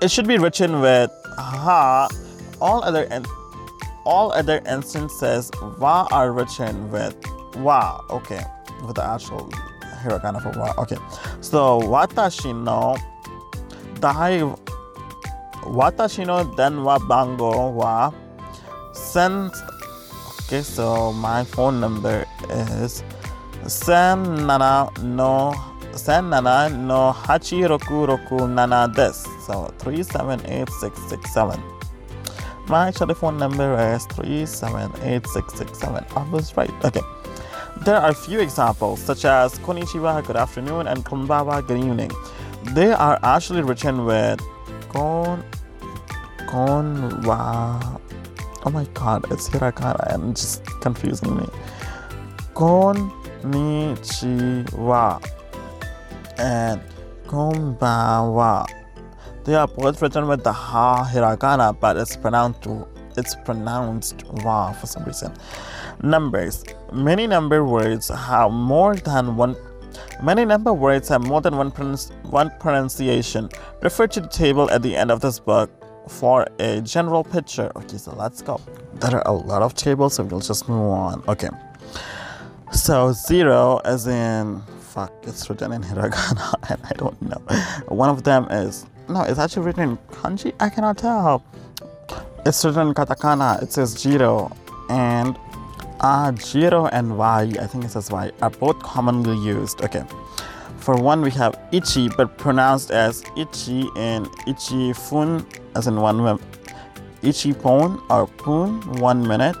It 0.00 0.10
should 0.10 0.26
be 0.26 0.38
written 0.38 0.80
with 0.80 1.10
ha. 1.38 2.08
All 2.60 2.84
other 2.84 3.04
in, 3.04 3.24
all 4.04 4.32
other 4.32 4.60
instances 4.68 5.50
wa 5.78 6.06
are 6.10 6.32
written 6.32 6.90
with 6.90 7.16
wa. 7.56 8.00
Okay, 8.10 8.42
with 8.86 8.96
the 8.96 9.04
actual 9.04 9.48
hiragana 10.02 10.42
for 10.42 10.58
wa. 10.58 10.74
Okay, 10.78 10.96
so 11.40 11.80
watashi 11.80 12.54
no 12.54 12.96
dai 14.00 14.42
watashi 15.66 16.24
no 16.24 16.44
denwa 16.44 16.98
bango 17.08 17.74
wa 17.76 18.12
sen 18.92 19.50
okay 20.40 20.62
so 20.62 21.12
my 21.12 21.44
phone 21.44 21.80
number 21.80 22.26
is 22.84 23.04
sen 23.66 24.46
nana 24.46 24.88
no 25.02 25.54
sen 25.92 26.30
nana 26.30 26.68
no 26.68 27.12
hachi 27.12 27.68
roku 27.68 28.06
roku 28.06 28.46
nana 28.48 28.88
Des. 28.88 29.24
so 29.46 29.72
378667 29.78 31.58
my 32.68 32.90
telephone 32.90 33.38
number 33.38 33.74
is 33.94 34.06
378667 34.06 36.04
i 36.16 36.22
was 36.30 36.56
right 36.56 36.70
okay. 36.84 37.02
There 37.84 37.96
are 37.96 38.10
a 38.10 38.14
few 38.14 38.38
examples 38.38 39.00
such 39.00 39.24
as 39.24 39.58
konnichiwa 39.58 40.22
good 40.24 40.36
afternoon 40.36 40.86
and 40.86 41.04
konbawa 41.04 41.66
good 41.66 41.78
evening. 41.78 42.12
They 42.74 42.92
are 42.92 43.18
actually 43.24 43.62
written 43.62 44.04
with 44.04 44.40
kon 44.92 45.42
konwa 46.46 47.40
oh 48.64 48.70
my 48.70 48.84
god 48.94 49.24
it's 49.32 49.48
hiragana 49.48 50.14
and 50.14 50.36
just 50.36 50.64
confusing 50.80 51.36
me. 51.36 51.46
Konnichiwa 52.54 53.44
and 56.38 56.80
konbanwa 57.26 58.66
they 59.44 59.54
are 59.54 59.66
both 59.66 60.00
written 60.02 60.28
with 60.28 60.44
the 60.44 60.52
ha 60.52 61.08
hiragana 61.12 61.72
but 61.80 61.96
it's 61.96 62.16
pronounced 62.16 62.68
it's 63.16 63.34
pronounced 63.44 64.24
wa 64.44 64.72
for 64.72 64.86
some 64.86 65.04
reason. 65.04 65.32
Numbers. 66.02 66.64
Many 66.92 67.26
number 67.26 67.64
words 67.64 68.08
have 68.08 68.50
more 68.50 68.94
than 68.96 69.36
one 69.36 69.56
Many 70.22 70.44
number 70.44 70.72
words 70.72 71.08
have 71.08 71.26
more 71.26 71.40
than 71.40 71.56
one, 71.56 71.72
pronunci- 71.72 72.12
one 72.26 72.52
pronunciation. 72.60 73.48
Refer 73.82 74.06
to 74.06 74.20
the 74.20 74.28
table 74.28 74.70
at 74.70 74.82
the 74.82 74.94
end 74.94 75.10
of 75.10 75.20
this 75.20 75.40
book 75.40 75.68
for 76.08 76.46
a 76.60 76.80
general 76.80 77.24
picture. 77.24 77.72
Okay, 77.74 77.96
so 77.96 78.14
let's 78.14 78.40
go. 78.40 78.60
There 78.94 79.16
are 79.16 79.26
a 79.26 79.32
lot 79.32 79.62
of 79.62 79.74
tables, 79.74 80.14
so 80.14 80.22
we'll 80.22 80.38
just 80.38 80.68
move 80.68 80.90
on. 80.92 81.24
Okay. 81.26 81.48
So 82.72 83.12
zero 83.12 83.80
as 83.84 84.06
in 84.06 84.62
fuck, 84.78 85.12
it's 85.24 85.50
written 85.50 85.72
in 85.72 85.82
hiragana 85.82 86.54
and 86.70 86.80
I 86.84 86.92
don't 86.96 87.20
know. 87.20 87.42
One 87.88 88.08
of 88.08 88.22
them 88.22 88.46
is 88.50 88.86
no, 89.08 89.22
it's 89.22 89.40
actually 89.40 89.66
written 89.66 89.90
in 89.90 89.96
kanji. 90.12 90.54
I 90.60 90.68
cannot 90.68 90.98
tell. 90.98 91.44
It's 92.46 92.64
written 92.64 92.88
in 92.88 92.94
katakana. 92.94 93.60
It 93.60 93.72
says 93.72 94.00
jiro 94.00 94.56
and 94.88 95.36
uh, 96.02 96.32
Jiro 96.32 96.86
and 96.86 97.16
Y, 97.16 97.52
I 97.60 97.66
think 97.66 97.84
it 97.84 97.90
says 97.90 98.10
Y, 98.10 98.30
are 98.40 98.50
both 98.50 98.78
commonly 98.80 99.36
used. 99.38 99.82
Okay. 99.82 100.04
For 100.78 100.96
one, 100.96 101.22
we 101.22 101.30
have 101.30 101.56
Ichi, 101.70 102.08
but 102.16 102.38
pronounced 102.38 102.90
as 102.90 103.22
Ichi 103.36 103.88
and 103.96 104.28
Ichi 104.48 104.92
Fun, 104.92 105.46
as 105.76 105.86
in 105.86 106.00
one 106.00 106.16
minute. 106.16 106.40
Ichi 107.22 107.52
Pon 107.52 108.02
or 108.10 108.26
Pun, 108.26 108.80
one 108.98 109.26
minute. 109.26 109.56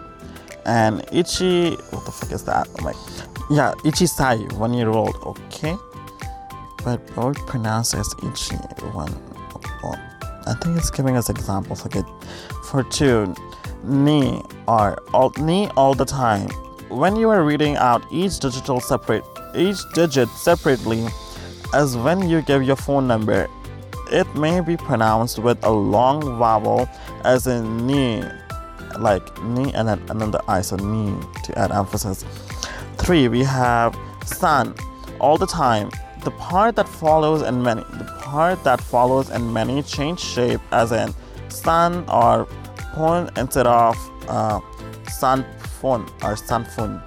And 0.66 1.04
Ichi, 1.12 1.76
what 1.90 2.04
the 2.04 2.10
fuck 2.12 2.32
is 2.32 2.44
that? 2.44 2.68
Oh 2.80 2.82
my, 2.82 2.92
yeah, 3.50 3.72
Ichi 3.84 4.06
Sai, 4.06 4.36
one 4.56 4.74
year 4.74 4.88
old. 4.88 5.14
Okay. 5.24 5.76
But 6.84 7.06
both 7.14 7.36
pronounced 7.46 7.94
as 7.94 8.12
Ichi, 8.24 8.56
one. 8.92 9.14
Oh, 9.84 9.94
I 10.46 10.54
think 10.54 10.76
it's 10.76 10.90
giving 10.90 11.16
us 11.16 11.30
examples. 11.30 11.86
Okay. 11.86 12.02
For 12.64 12.82
two, 12.82 13.32
ni 13.84 14.42
or 14.66 15.02
all, 15.12 15.32
ni 15.38 15.68
all 15.76 15.94
the 15.94 16.04
time. 16.04 16.48
When 16.88 17.16
you 17.16 17.30
are 17.30 17.42
reading 17.42 17.76
out 17.76 18.04
each 18.10 18.38
digital 18.38 18.80
separate 18.80 19.24
each 19.54 19.78
digit 19.94 20.28
separately, 20.30 21.06
as 21.74 21.96
when 21.96 22.28
you 22.28 22.42
give 22.42 22.62
your 22.62 22.76
phone 22.76 23.06
number, 23.06 23.48
it 24.10 24.26
may 24.34 24.60
be 24.60 24.76
pronounced 24.76 25.38
with 25.38 25.62
a 25.64 25.70
long 25.70 26.20
vowel 26.38 26.88
as 27.24 27.46
in 27.46 27.86
ni, 27.86 28.22
like 28.98 29.42
ni 29.42 29.72
and 29.72 29.88
then 29.88 30.02
another 30.10 30.40
I, 30.48 30.60
so 30.60 30.76
ni 30.76 31.14
to 31.44 31.58
add 31.58 31.72
emphasis. 31.72 32.24
Three, 32.98 33.28
we 33.28 33.42
have 33.42 33.98
san 34.24 34.74
all 35.18 35.38
the 35.38 35.46
time. 35.46 35.90
The 36.24 36.30
part 36.32 36.76
that 36.76 36.88
follows 36.88 37.42
and 37.42 37.62
many 37.62 37.82
the 37.82 38.04
part 38.20 38.62
that 38.64 38.80
follows 38.80 39.30
and 39.30 39.52
many 39.52 39.82
change 39.82 40.20
shape 40.20 40.60
as 40.70 40.92
in 40.92 41.12
san 41.48 42.04
or 42.08 42.46
pon 42.92 43.30
instead 43.36 43.66
of 43.66 43.96
uh, 44.28 44.60
sanfon 45.06 46.08
or 46.22 46.34
sanfon. 46.36 47.02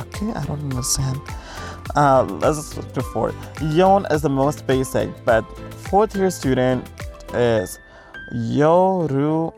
Okay, 0.00 0.30
I 0.32 0.44
don't 0.44 0.60
understand. 0.60 1.20
Uh, 1.94 2.24
let's 2.24 2.74
to 2.74 3.00
fourth. 3.00 3.34
Yon 3.62 4.06
is 4.10 4.22
the 4.22 4.28
most 4.28 4.66
basic, 4.66 5.08
but 5.24 5.42
fourth 5.88 6.14
year 6.14 6.30
student 6.30 6.86
is 7.32 7.78
Yoru. 8.34 9.54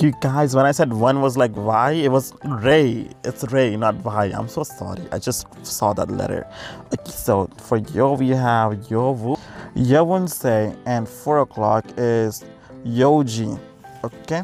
You 0.00 0.12
guys, 0.20 0.54
when 0.54 0.66
I 0.66 0.72
said 0.72 0.92
one 0.92 1.22
was 1.22 1.36
like 1.36 1.56
Y, 1.56 1.92
it 1.92 2.10
was 2.10 2.32
Ray. 2.44 3.08
It's 3.24 3.44
Ray, 3.52 3.76
not 3.76 3.94
Y. 4.04 4.32
I'm 4.34 4.48
so 4.48 4.62
sorry. 4.64 5.02
I 5.12 5.18
just 5.18 5.46
saw 5.64 5.92
that 5.94 6.10
letter. 6.10 6.46
So 7.04 7.48
for 7.58 7.78
Yo, 7.78 8.14
we 8.14 8.30
have 8.30 8.72
Yovu, 8.88 9.38
Yowunse, 9.76 10.76
and 10.86 11.08
four 11.08 11.40
o'clock 11.40 11.84
is 11.96 12.44
Yoji. 12.84 13.58
Okay, 14.06 14.42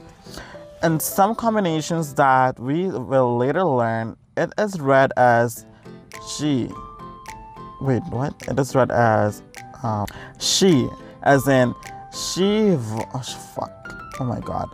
and 0.83 1.01
some 1.01 1.35
combinations 1.35 2.15
that 2.15 2.59
we 2.59 2.89
will 2.89 3.37
later 3.37 3.65
learn, 3.65 4.17
it 4.37 4.53
is 4.59 4.81
read 4.81 5.13
as 5.17 5.65
she. 6.37 6.69
Wait, 7.81 8.03
what? 8.11 8.35
It 8.49 8.59
is 8.59 8.75
read 8.75 8.91
as 8.91 9.43
um, 9.83 10.07
she, 10.39 10.89
as 11.23 11.47
in 11.49 11.75
she. 12.13 12.77
Oh, 13.15 13.23
fuck. 13.55 13.71
Oh 14.21 14.25
my 14.25 14.41
god. 14.41 14.69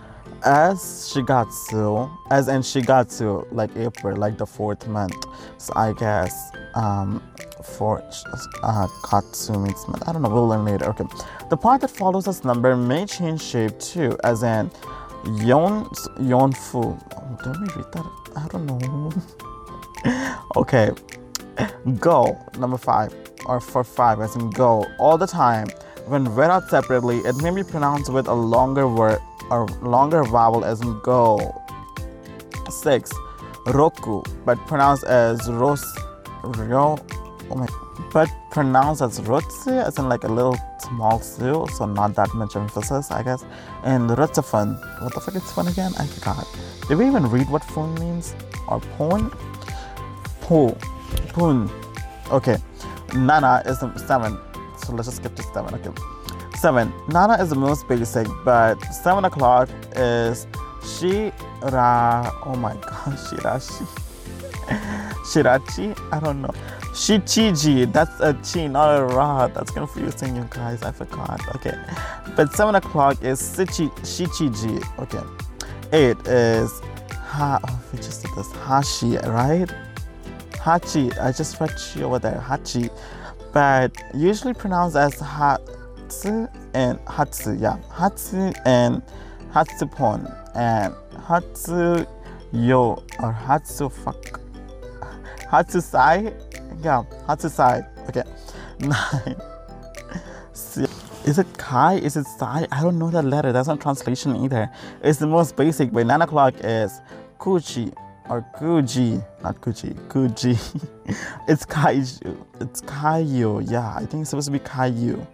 As 0.44 0.78
Shigatsu, 1.12 2.10
as 2.30 2.48
in 2.48 2.62
Shigatsu, 2.62 3.46
like 3.52 3.74
April, 3.76 4.16
like 4.16 4.38
the 4.38 4.46
fourth 4.46 4.86
month. 4.86 5.24
So 5.58 5.72
I 5.76 5.92
guess 5.92 6.50
um, 6.74 7.22
for 7.62 8.02
uh, 8.62 8.86
Katsu 9.08 9.58
means 9.58 9.86
month. 9.88 10.08
I 10.08 10.12
don't 10.12 10.22
know. 10.22 10.28
We'll 10.28 10.48
learn 10.48 10.64
later. 10.64 10.86
Okay. 10.86 11.04
The 11.50 11.56
part 11.56 11.80
that 11.82 11.88
follows 11.88 12.24
this 12.26 12.44
number 12.44 12.76
may 12.76 13.06
change 13.06 13.42
shape 13.42 13.78
too, 13.78 14.16
as 14.24 14.42
in 14.42 14.70
Yon 15.24 15.84
Yonfu. 16.20 16.84
Oh, 17.16 17.52
me 17.60 17.68
read 17.76 17.92
that. 17.92 18.06
I 18.36 18.48
don't 18.48 18.66
know. 18.66 19.12
okay. 20.56 20.90
Go 21.98 22.38
number 22.58 22.78
five, 22.78 23.12
or 23.46 23.60
for 23.60 23.82
five, 23.82 24.20
as 24.20 24.36
in 24.36 24.50
go 24.50 24.86
all 24.98 25.18
the 25.18 25.26
time. 25.26 25.68
When 26.06 26.24
read 26.34 26.50
out 26.50 26.68
separately, 26.70 27.18
it 27.18 27.36
may 27.42 27.50
be 27.50 27.62
pronounced 27.62 28.10
with 28.10 28.28
a 28.28 28.34
longer 28.34 28.88
word 28.88 29.18
or 29.50 29.66
longer 29.82 30.24
vowel 30.24 30.64
as 30.64 30.80
in 30.80 30.98
go. 31.00 31.62
Six, 32.70 33.12
roku, 33.66 34.22
but 34.44 34.58
pronounced 34.66 35.04
as 35.04 35.50
ros, 35.50 35.82
ryo, 36.42 36.98
oh 37.50 37.54
my, 37.54 37.66
but 38.12 38.28
pronounced 38.50 39.02
as 39.02 39.20
rotsi, 39.20 39.82
as 39.82 39.98
in 39.98 40.08
like 40.08 40.24
a 40.24 40.28
little 40.28 40.56
small 40.80 41.20
su, 41.20 41.66
so 41.74 41.86
not 41.86 42.14
that 42.14 42.32
much 42.34 42.56
emphasis, 42.56 43.10
I 43.10 43.22
guess. 43.22 43.44
And 43.84 44.10
rutsafun, 44.10 45.02
what 45.02 45.14
the 45.14 45.20
fuck 45.20 45.34
is 45.34 45.50
fun 45.52 45.68
again? 45.68 45.92
I 45.98 46.06
forgot. 46.06 46.46
Did 46.88 46.98
we 46.98 47.06
even 47.06 47.28
read 47.30 47.48
what 47.48 47.64
fun 47.64 47.94
means? 47.94 48.34
Or 48.68 48.80
pon? 48.96 49.30
Po, 50.42 50.76
pun. 51.32 51.70
Okay, 52.30 52.56
nana 53.14 53.62
is 53.66 53.78
seven, 54.06 54.38
so 54.78 54.92
let's 54.92 55.08
just 55.08 55.16
skip 55.18 55.34
to 55.36 55.42
seven. 55.42 55.74
Okay. 55.74 56.17
Seven. 56.60 56.92
Nana 57.08 57.40
is 57.40 57.50
the 57.50 57.56
most 57.56 57.86
basic, 57.86 58.26
but 58.44 58.82
seven 58.92 59.24
o'clock 59.24 59.68
is 59.94 60.46
Shira. 60.84 62.32
Oh 62.44 62.56
my 62.56 62.74
god, 62.74 62.82
Shirashi. 63.26 63.86
Shirachi? 65.30 65.96
I 66.12 66.18
don't 66.18 66.42
know. 66.42 66.50
Shichiji. 66.92 67.92
That's 67.92 68.18
a 68.20 68.34
chi, 68.34 68.66
not 68.66 68.98
a 68.98 69.04
ra. 69.04 69.46
That's 69.46 69.70
confusing, 69.70 70.34
you 70.34 70.48
guys. 70.50 70.82
I 70.82 70.90
forgot. 70.90 71.40
Okay. 71.56 71.74
But 72.34 72.52
seven 72.54 72.74
o'clock 72.74 73.22
is 73.22 73.40
Shichi, 73.40 73.88
Shichiji. 74.00 74.82
Okay. 74.98 75.22
Eight 75.92 76.18
is 76.26 76.72
Ha. 77.12 77.60
Oh, 77.68 77.80
we 77.92 77.98
just 77.98 78.22
did 78.22 78.32
this. 78.36 78.50
Hashi, 78.52 79.16
right? 79.28 79.72
Hachi. 80.54 81.16
I 81.20 81.30
just 81.30 81.60
read 81.60 81.70
chi 81.70 82.02
over 82.02 82.18
there. 82.18 82.42
Hachi. 82.44 82.90
But 83.52 83.92
usually 84.12 84.54
pronounced 84.54 84.96
as 84.96 85.20
Ha. 85.20 85.58
Hatsu 86.08 86.48
and 86.72 86.98
Hatsu, 87.00 87.60
yeah, 87.60 87.76
Hatsu 87.92 88.54
and 88.64 89.02
Hatsupon 89.52 90.24
and 90.54 90.94
Hatsu 91.26 92.06
Yo 92.50 93.04
or 93.20 93.32
Hatsu 93.32 93.92
fuck 93.92 94.40
Hatsu 95.50 95.82
Sai, 95.82 96.32
yeah, 96.82 97.02
Hatsu 97.28 97.50
Sai. 97.50 97.84
Okay, 98.08 98.22
nine. 98.80 99.36
Is 101.26 101.38
it 101.38 101.58
Kai? 101.58 101.94
Is 101.96 102.16
it 102.16 102.24
Sai? 102.24 102.66
I 102.72 102.80
don't 102.80 102.98
know 102.98 103.10
that 103.10 103.26
letter. 103.26 103.52
That's 103.52 103.68
not 103.68 103.78
translation 103.82 104.34
either. 104.36 104.70
It's 105.02 105.18
the 105.18 105.26
most 105.26 105.56
basic, 105.56 105.92
but 105.92 106.06
nine 106.06 106.22
o'clock 106.22 106.54
is 106.60 107.02
Kuchi 107.38 107.94
or 108.30 108.46
Kuji, 108.58 109.22
not 109.42 109.60
Kuchi, 109.60 109.92
Kuji. 110.08 110.56
it's 111.48 111.66
Kaiju. 111.66 112.46
It's 112.62 112.80
Kaiju. 112.80 113.70
Yeah, 113.70 113.94
I 113.94 114.06
think 114.06 114.22
it's 114.22 114.30
supposed 114.30 114.46
to 114.46 114.52
be 114.52 114.58
Kaiju. 114.58 115.26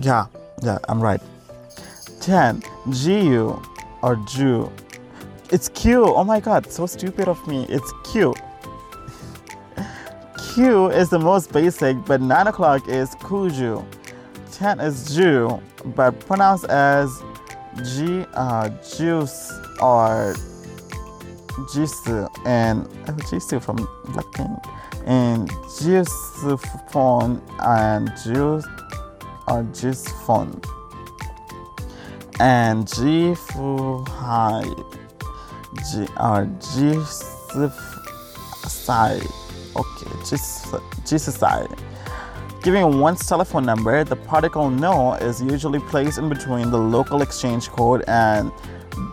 Yeah, 0.00 0.26
yeah, 0.62 0.78
I'm 0.88 1.00
right. 1.00 1.20
10. 2.20 2.62
Jiu 2.90 3.60
or 4.02 4.16
Jew. 4.16 4.70
It's 5.50 5.68
Q. 5.68 6.04
Oh 6.04 6.24
my 6.24 6.40
god, 6.40 6.70
so 6.70 6.86
stupid 6.86 7.28
of 7.28 7.46
me. 7.46 7.66
It's 7.68 7.92
Q. 8.10 8.34
Q 10.54 10.90
is 10.90 11.10
the 11.10 11.18
most 11.18 11.52
basic, 11.52 11.96
but 12.04 12.20
9 12.20 12.46
o'clock 12.46 12.88
is 12.88 13.14
Kuju. 13.16 13.84
10 14.52 14.80
is 14.80 15.14
Jew, 15.14 15.60
but 15.84 16.18
pronounced 16.20 16.66
as 16.66 17.22
G, 17.96 18.24
uh, 18.34 18.68
juice 18.96 19.52
or 19.80 20.34
Jisoo 21.72 22.28
and 22.46 22.88
oh, 23.08 23.60
from 23.60 23.78
Blackpink 24.06 24.66
and 25.06 25.48
Jisoo 25.50 26.58
phone 26.90 27.42
and 27.60 28.12
Juice 28.24 28.66
or 29.48 29.62
just 29.72 30.08
fun. 30.26 30.60
And 32.40 32.86
G 32.86 33.34
fu 33.34 34.04
hai 34.04 34.64
G 35.90 36.06
G 36.60 37.00
side. 38.68 39.26
Okay, 39.74 40.10
side. 41.32 41.68
Giving 42.62 43.00
one's 43.00 43.26
telephone 43.26 43.64
number, 43.64 44.04
the 44.04 44.16
particle 44.16 44.70
no 44.70 45.14
is 45.14 45.42
usually 45.42 45.80
placed 45.80 46.18
in 46.18 46.28
between 46.28 46.70
the 46.70 46.78
local 46.78 47.22
exchange 47.22 47.68
code 47.68 48.04
and 48.06 48.52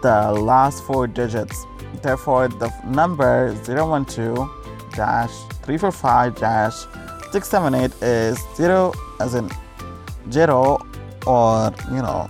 the 0.03 0.31
last 0.31 0.83
four 0.83 1.07
digits. 1.07 1.65
Therefore, 2.01 2.47
the 2.47 2.71
number 2.85 3.55
012 3.65 4.49
345 4.93 6.73
678 7.31 8.03
is 8.03 8.39
0 8.55 8.93
as 9.19 9.33
in 9.35 9.49
Jero 10.29 10.79
or 11.25 11.73
you 11.93 12.01
know 12.01 12.29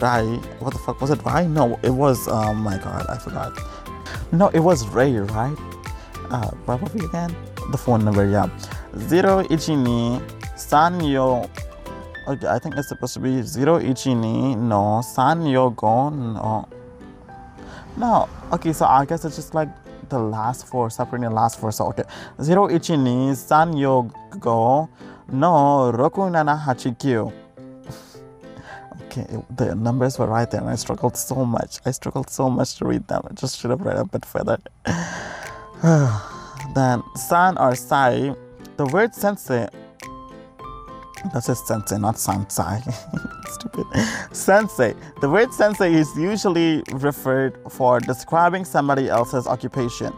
Rai. 0.00 0.24
What 0.60 0.72
the 0.72 0.78
fuck 0.78 1.00
was 1.00 1.10
it? 1.10 1.22
Rai? 1.24 1.46
No, 1.46 1.78
it 1.82 1.90
was. 1.90 2.28
Oh 2.28 2.54
my 2.54 2.78
god, 2.78 3.06
I 3.08 3.18
forgot. 3.18 3.52
No, 4.32 4.48
it 4.48 4.60
was 4.60 4.86
Ray, 4.88 5.18
right? 5.18 5.56
Uh, 6.30 6.50
what 6.64 6.80
was 6.80 6.94
it 6.94 7.04
again? 7.04 7.34
The 7.72 7.78
phone 7.78 8.04
number, 8.04 8.24
yeah. 8.28 8.48
Zero 8.96 9.42
ichini 9.44 10.20
sanyo. 10.56 11.50
Okay, 12.28 12.46
I 12.46 12.58
think 12.58 12.76
it's 12.76 12.88
supposed 12.88 13.14
to 13.14 13.20
be 13.20 13.42
zero 13.42 13.80
ichini 13.80 14.56
no 14.56 15.02
sanyo 15.02 15.74
go 15.74 16.10
no. 16.10 16.68
No, 17.96 18.28
okay, 18.52 18.72
so 18.72 18.86
I 18.86 19.04
guess 19.04 19.24
it's 19.24 19.36
just 19.36 19.54
like 19.54 19.68
the 20.08 20.18
last 20.18 20.66
four, 20.66 20.90
separating 20.90 21.28
the 21.28 21.34
last 21.34 21.58
four. 21.58 21.72
So 21.72 21.86
okay, 21.86 22.04
zero 22.40 22.68
ichini 22.68 23.32
sanyo 23.34 24.12
go 24.38 24.88
no 25.32 25.90
roku 25.90 26.28
nana 26.30 26.56
hachikyu. 26.66 27.32
Okay, 29.06 29.26
the 29.56 29.74
numbers 29.74 30.18
were 30.18 30.26
right 30.26 30.48
there, 30.48 30.60
and 30.60 30.70
I 30.70 30.76
struggled 30.76 31.16
so 31.16 31.44
much. 31.44 31.78
I 31.84 31.90
struggled 31.90 32.30
so 32.30 32.48
much 32.48 32.76
to 32.76 32.84
read 32.84 33.08
them. 33.08 33.22
I 33.28 33.34
just 33.34 33.58
should 33.58 33.70
have 33.70 33.80
read 33.80 33.96
a 33.96 34.04
bit 34.04 34.24
further. 34.24 34.58
then 36.74 37.02
san 37.16 37.58
or 37.58 37.74
sai, 37.74 38.34
the 38.76 38.86
word 38.86 39.14
sensei. 39.14 39.68
That 41.32 41.44
says 41.44 41.60
sensei, 41.66 41.98
not 41.98 42.14
sansai. 42.14 42.80
Stupid. 43.50 43.86
Sensei. 44.32 44.94
The 45.20 45.28
word 45.28 45.52
sensei 45.52 45.92
is 45.92 46.08
usually 46.16 46.82
referred 46.92 47.58
for 47.68 48.00
describing 48.00 48.64
somebody 48.64 49.08
else's 49.08 49.46
occupation. 49.46 50.12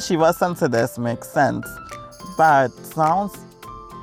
Shiva 0.00 0.32
sensei 0.32 0.66
this 0.66 0.98
makes 0.98 1.28
sense, 1.28 1.66
but 2.36 2.68
sounds 2.70 3.38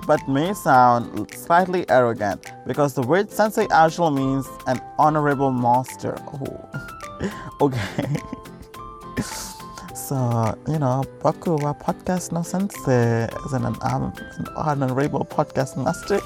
but 0.10 0.28
may 0.28 0.52
sound 0.56 1.30
slightly 1.36 1.88
arrogant 1.88 2.52
because 2.65 2.95
the 2.95 3.02
word 3.04 3.30
sensei 3.30 3.67
actually 3.69 4.10
means 4.10 4.48
an 4.65 4.82
honorable 4.98 5.52
master. 5.52 6.17
Oh. 6.34 7.30
okay. 7.62 8.17
so, 9.93 10.58
you 10.67 10.80
know, 10.80 11.04
Baku 11.22 11.58
wa 11.58 11.74
podcast 11.74 12.32
no 12.32 12.41
sensei 12.41 13.30
is 13.45 13.54
an, 13.54 13.65
um, 13.67 13.78
an 13.86 14.48
honorable 14.58 15.26
podcast 15.26 15.78
master. 15.78 16.19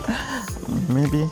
Maybe. 0.96 1.30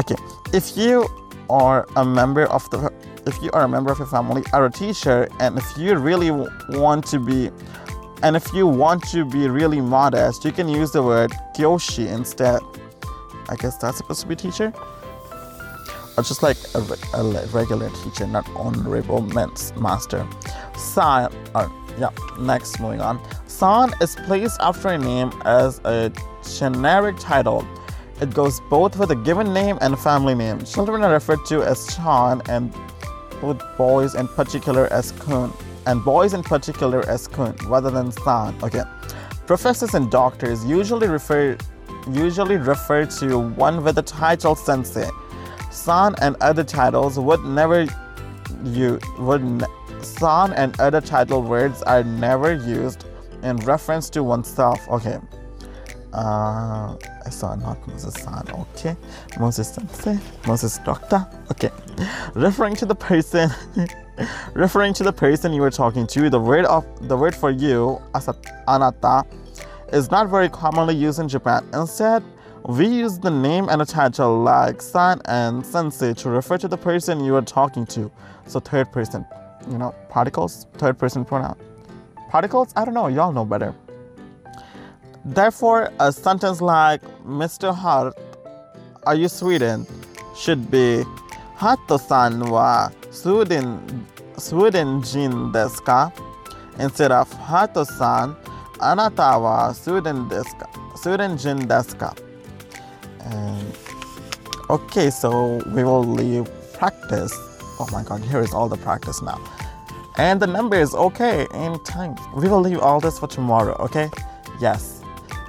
Okay. 0.00 0.16
If 0.54 0.74
you 0.74 1.06
are 1.50 1.86
a 1.96 2.04
member 2.04 2.46
of 2.46 2.64
the 2.70 2.90
if 3.26 3.36
you 3.42 3.50
are 3.52 3.64
a 3.64 3.68
member 3.68 3.92
of 3.92 3.98
your 3.98 4.08
family 4.08 4.42
are 4.54 4.64
a 4.64 4.70
teacher 4.70 5.28
and 5.38 5.58
if 5.58 5.76
you 5.76 5.94
really 5.96 6.30
want 6.70 7.06
to 7.08 7.18
be 7.18 7.50
and 8.22 8.36
if 8.36 8.52
you 8.52 8.66
want 8.66 9.02
to 9.10 9.24
be 9.24 9.48
really 9.48 9.80
modest, 9.80 10.44
you 10.44 10.52
can 10.52 10.68
use 10.68 10.92
the 10.92 11.02
word 11.02 11.32
kyoshi 11.56 12.06
instead. 12.06 12.60
I 13.48 13.56
guess 13.56 13.76
that's 13.76 13.98
supposed 13.98 14.20
to 14.20 14.28
be 14.28 14.36
teacher? 14.36 14.72
Or 16.16 16.22
just 16.22 16.42
like 16.42 16.56
a, 16.74 16.80
a 17.14 17.46
regular 17.48 17.90
teacher, 18.04 18.26
not 18.26 18.48
honorable 18.54 19.22
men's 19.22 19.74
master. 19.76 20.26
San, 20.76 21.32
or, 21.54 21.72
yeah, 21.98 22.10
next, 22.38 22.78
moving 22.80 23.00
on. 23.00 23.20
San 23.48 23.92
is 24.00 24.14
placed 24.26 24.60
after 24.60 24.88
a 24.88 24.98
name 24.98 25.32
as 25.44 25.80
a 25.84 26.12
generic 26.58 27.16
title. 27.18 27.66
It 28.20 28.32
goes 28.32 28.60
both 28.70 28.98
with 28.98 29.10
a 29.10 29.16
given 29.16 29.52
name 29.52 29.78
and 29.80 29.98
family 29.98 30.34
name. 30.34 30.64
Children 30.64 31.02
are 31.02 31.12
referred 31.12 31.44
to 31.46 31.62
as 31.62 31.96
Chan 31.96 32.42
and 32.48 32.72
both 33.40 33.60
boys 33.76 34.14
in 34.14 34.28
particular 34.28 34.86
as 34.92 35.10
Kun 35.12 35.52
and 35.86 36.04
boys 36.04 36.34
in 36.34 36.42
particular 36.42 37.08
as 37.08 37.26
kun 37.26 37.54
rather 37.66 37.90
than 37.90 38.12
san. 38.12 38.54
Okay. 38.62 38.82
Professors 39.46 39.94
and 39.94 40.10
doctors 40.10 40.64
usually 40.64 41.08
refer 41.08 41.56
usually 42.10 42.56
refer 42.56 43.04
to 43.04 43.38
one 43.38 43.82
with 43.82 43.96
the 43.96 44.02
title 44.02 44.54
sensei. 44.54 45.08
San 45.70 46.14
and 46.20 46.36
other 46.40 46.64
titles 46.64 47.18
would 47.18 47.44
never 47.44 47.86
you 48.64 48.98
would 49.18 49.64
san 50.02 50.52
and 50.52 50.78
other 50.80 51.00
title 51.00 51.42
words 51.42 51.82
are 51.82 52.04
never 52.04 52.54
used 52.54 53.04
in 53.42 53.56
reference 53.58 54.08
to 54.10 54.22
oneself. 54.22 54.80
Okay. 54.88 55.18
Uh, 56.12 56.94
I 57.24 57.30
saw 57.30 57.54
not 57.54 57.86
Moses 57.88 58.14
San. 58.14 58.44
Okay. 58.50 58.96
Moses 59.40 59.72
Sensei. 59.74 60.18
Moses 60.46 60.78
Doctor. 60.78 61.26
Okay. 61.50 61.70
Referring 62.34 62.76
to 62.76 62.86
the 62.86 62.94
person, 62.94 63.50
referring 64.54 64.94
to 64.94 65.02
the 65.02 65.12
person 65.12 65.52
you 65.52 65.60
were 65.60 65.70
talking 65.70 66.06
to, 66.08 66.30
the 66.30 66.40
word 66.40 66.64
of 66.66 66.84
the 67.08 67.16
word 67.16 67.34
for 67.34 67.50
you, 67.50 68.00
anata, 68.14 69.26
is 69.92 70.10
not 70.10 70.28
very 70.28 70.48
commonly 70.48 70.94
used 70.94 71.18
in 71.18 71.28
Japan. 71.28 71.68
Instead, 71.74 72.22
we 72.66 72.86
use 72.86 73.18
the 73.18 73.30
name 73.30 73.68
and 73.68 73.82
a 73.82 73.84
title 73.84 74.40
like 74.40 74.80
san 74.80 75.20
and 75.24 75.64
sensei 75.66 76.14
to 76.14 76.30
refer 76.30 76.56
to 76.58 76.68
the 76.68 76.76
person 76.76 77.24
you 77.24 77.34
are 77.34 77.42
talking 77.42 77.84
to. 77.86 78.10
So 78.46 78.60
third 78.60 78.92
person, 78.92 79.26
you 79.70 79.78
know, 79.78 79.94
particles, 80.08 80.66
third 80.74 80.98
person 80.98 81.24
pronoun. 81.24 81.56
Particles? 82.30 82.72
I 82.76 82.84
don't 82.84 82.94
know, 82.94 83.08
y'all 83.08 83.32
know 83.32 83.44
better. 83.44 83.74
Therefore, 85.24 85.92
a 86.00 86.12
sentence 86.12 86.60
like 86.60 87.02
Mr. 87.24 87.74
Hart, 87.74 88.18
are 89.04 89.14
you 89.14 89.28
Sweden? 89.28 89.86
should 90.34 90.70
be 90.70 91.04
Hato-san 91.56 92.40
wa 92.50 92.90
Sweden, 93.10 94.06
Sweden 94.42 95.02
jin 95.02 95.52
desu 95.52 95.84
ka? 95.84 96.10
Instead 96.80 97.12
of 97.12 97.32
Hato-san, 97.32 98.34
anata 98.80 99.40
wa 99.40 99.72
Sweden 99.72 100.28
desu 100.28 100.58
ka? 100.58 100.66
Sweden 100.96 101.38
jin 101.38 101.68
desu 101.68 101.96
ka? 101.96 102.12
And 103.24 103.78
okay, 104.68 105.10
so 105.10 105.62
we 105.74 105.84
will 105.84 106.02
leave 106.02 106.50
practice. 106.72 107.32
Oh 107.78 107.86
my 107.92 108.02
god, 108.02 108.20
here 108.22 108.40
is 108.40 108.52
all 108.52 108.68
the 108.68 108.76
practice 108.78 109.22
now. 109.22 109.38
And 110.16 110.42
the 110.42 110.48
number 110.48 110.76
is 110.76 110.92
okay 110.92 111.46
in 111.54 111.78
time. 111.84 112.16
We 112.34 112.48
will 112.48 112.60
leave 112.60 112.80
all 112.80 112.98
this 112.98 113.20
for 113.20 113.28
tomorrow, 113.28 113.76
okay? 113.78 114.10
Yes. 114.60 115.00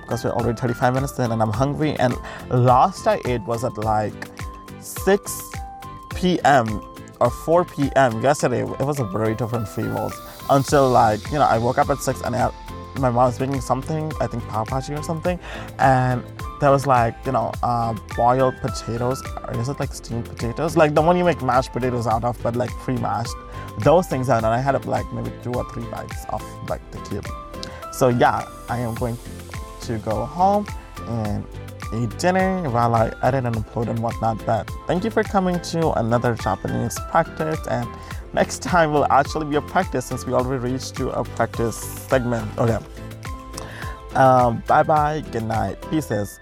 Because 0.02 0.24
we're 0.24 0.32
already 0.32 0.56
35 0.56 0.94
minutes 0.94 1.18
in 1.18 1.32
and 1.32 1.42
I'm 1.42 1.52
hungry. 1.52 1.96
And 1.98 2.14
last 2.50 3.08
I 3.08 3.20
ate 3.26 3.42
was 3.42 3.64
at 3.64 3.76
like 3.78 4.14
6 4.80 5.52
p.m. 6.16 6.68
or 7.20 7.30
4 7.30 7.66
p.m. 7.66 8.22
yesterday. 8.22 8.62
It 8.62 8.86
was 8.86 9.00
a 9.00 9.06
very 9.06 9.36
different 9.36 9.68
Freeballs. 9.68 10.14
Until 10.50 10.90
like, 10.90 11.26
you 11.28 11.38
know, 11.40 11.46
I 11.46 11.58
woke 11.58 11.78
up 11.78 11.90
at 11.90 12.00
6 12.00 12.22
and 12.22 12.36
I 12.36 12.52
my 13.00 13.10
mom 13.10 13.26
was 13.26 13.40
making 13.40 13.62
something, 13.62 14.12
I 14.22 14.28
think 14.28 14.48
pav 14.48 14.72
or 14.72 15.04
something. 15.04 15.40
And 15.80 16.24
there 16.60 16.72
was 16.72 16.86
like, 16.86 17.16
you 17.26 17.32
know, 17.32 17.52
uh, 17.64 17.94
boiled 18.16 18.56
potatoes. 18.62 19.22
Or 19.48 19.60
is 19.60 19.70
it 19.70 19.80
like 19.80 19.94
steamed 19.94 20.26
potatoes? 20.26 20.78
Like 20.78 20.94
the 20.94 21.02
one 21.02 21.18
you 21.18 21.24
make 21.24 21.42
mashed 21.42 21.74
potatoes 21.74 22.08
out 22.08 22.24
of, 22.24 22.42
but 22.44 22.56
like 22.56 22.70
pre-mashed. 22.72 23.34
Those 23.80 24.08
things 24.08 24.30
out, 24.30 24.44
and 24.44 24.54
I 24.54 24.60
had 24.60 24.86
like 24.86 25.12
maybe 25.14 25.32
two 25.44 25.54
or 25.54 25.68
three 25.72 25.86
bites 25.86 26.26
of 26.30 26.44
like 26.70 26.82
the 26.92 27.00
cube. 27.10 27.28
So 27.92 28.10
yeah, 28.10 28.48
I 28.70 28.80
am 28.80 28.94
going 28.96 29.18
to 29.82 29.98
go 29.98 30.26
home 30.26 30.68
and 31.08 31.46
eat 31.96 32.18
dinner 32.18 32.70
while 32.70 32.96
I 32.96 33.14
edit 33.22 33.46
and 33.46 33.56
upload 33.56 33.90
and 33.90 34.00
whatnot. 34.00 34.46
But 34.46 34.70
thank 34.88 35.04
you 35.04 35.10
for 35.10 35.24
coming 35.24 35.60
to 35.60 35.92
another 35.94 36.36
Japanese 36.36 36.98
practice 37.10 37.60
and 37.68 37.88
next 38.34 38.62
time 38.62 38.92
will 38.92 39.06
actually 39.12 39.46
be 39.48 39.56
a 39.56 39.62
practice 39.62 40.06
since 40.06 40.26
we 40.26 40.34
already 40.34 40.72
reached 40.72 40.96
to 40.96 41.10
a 41.12 41.24
practice 41.24 41.78
segment. 41.78 42.58
Okay. 42.58 42.80
Um, 44.16 44.64
bye 44.68 44.84
bye, 44.84 45.24
good 45.32 45.44
night, 45.44 45.82
pieces. 45.90 46.40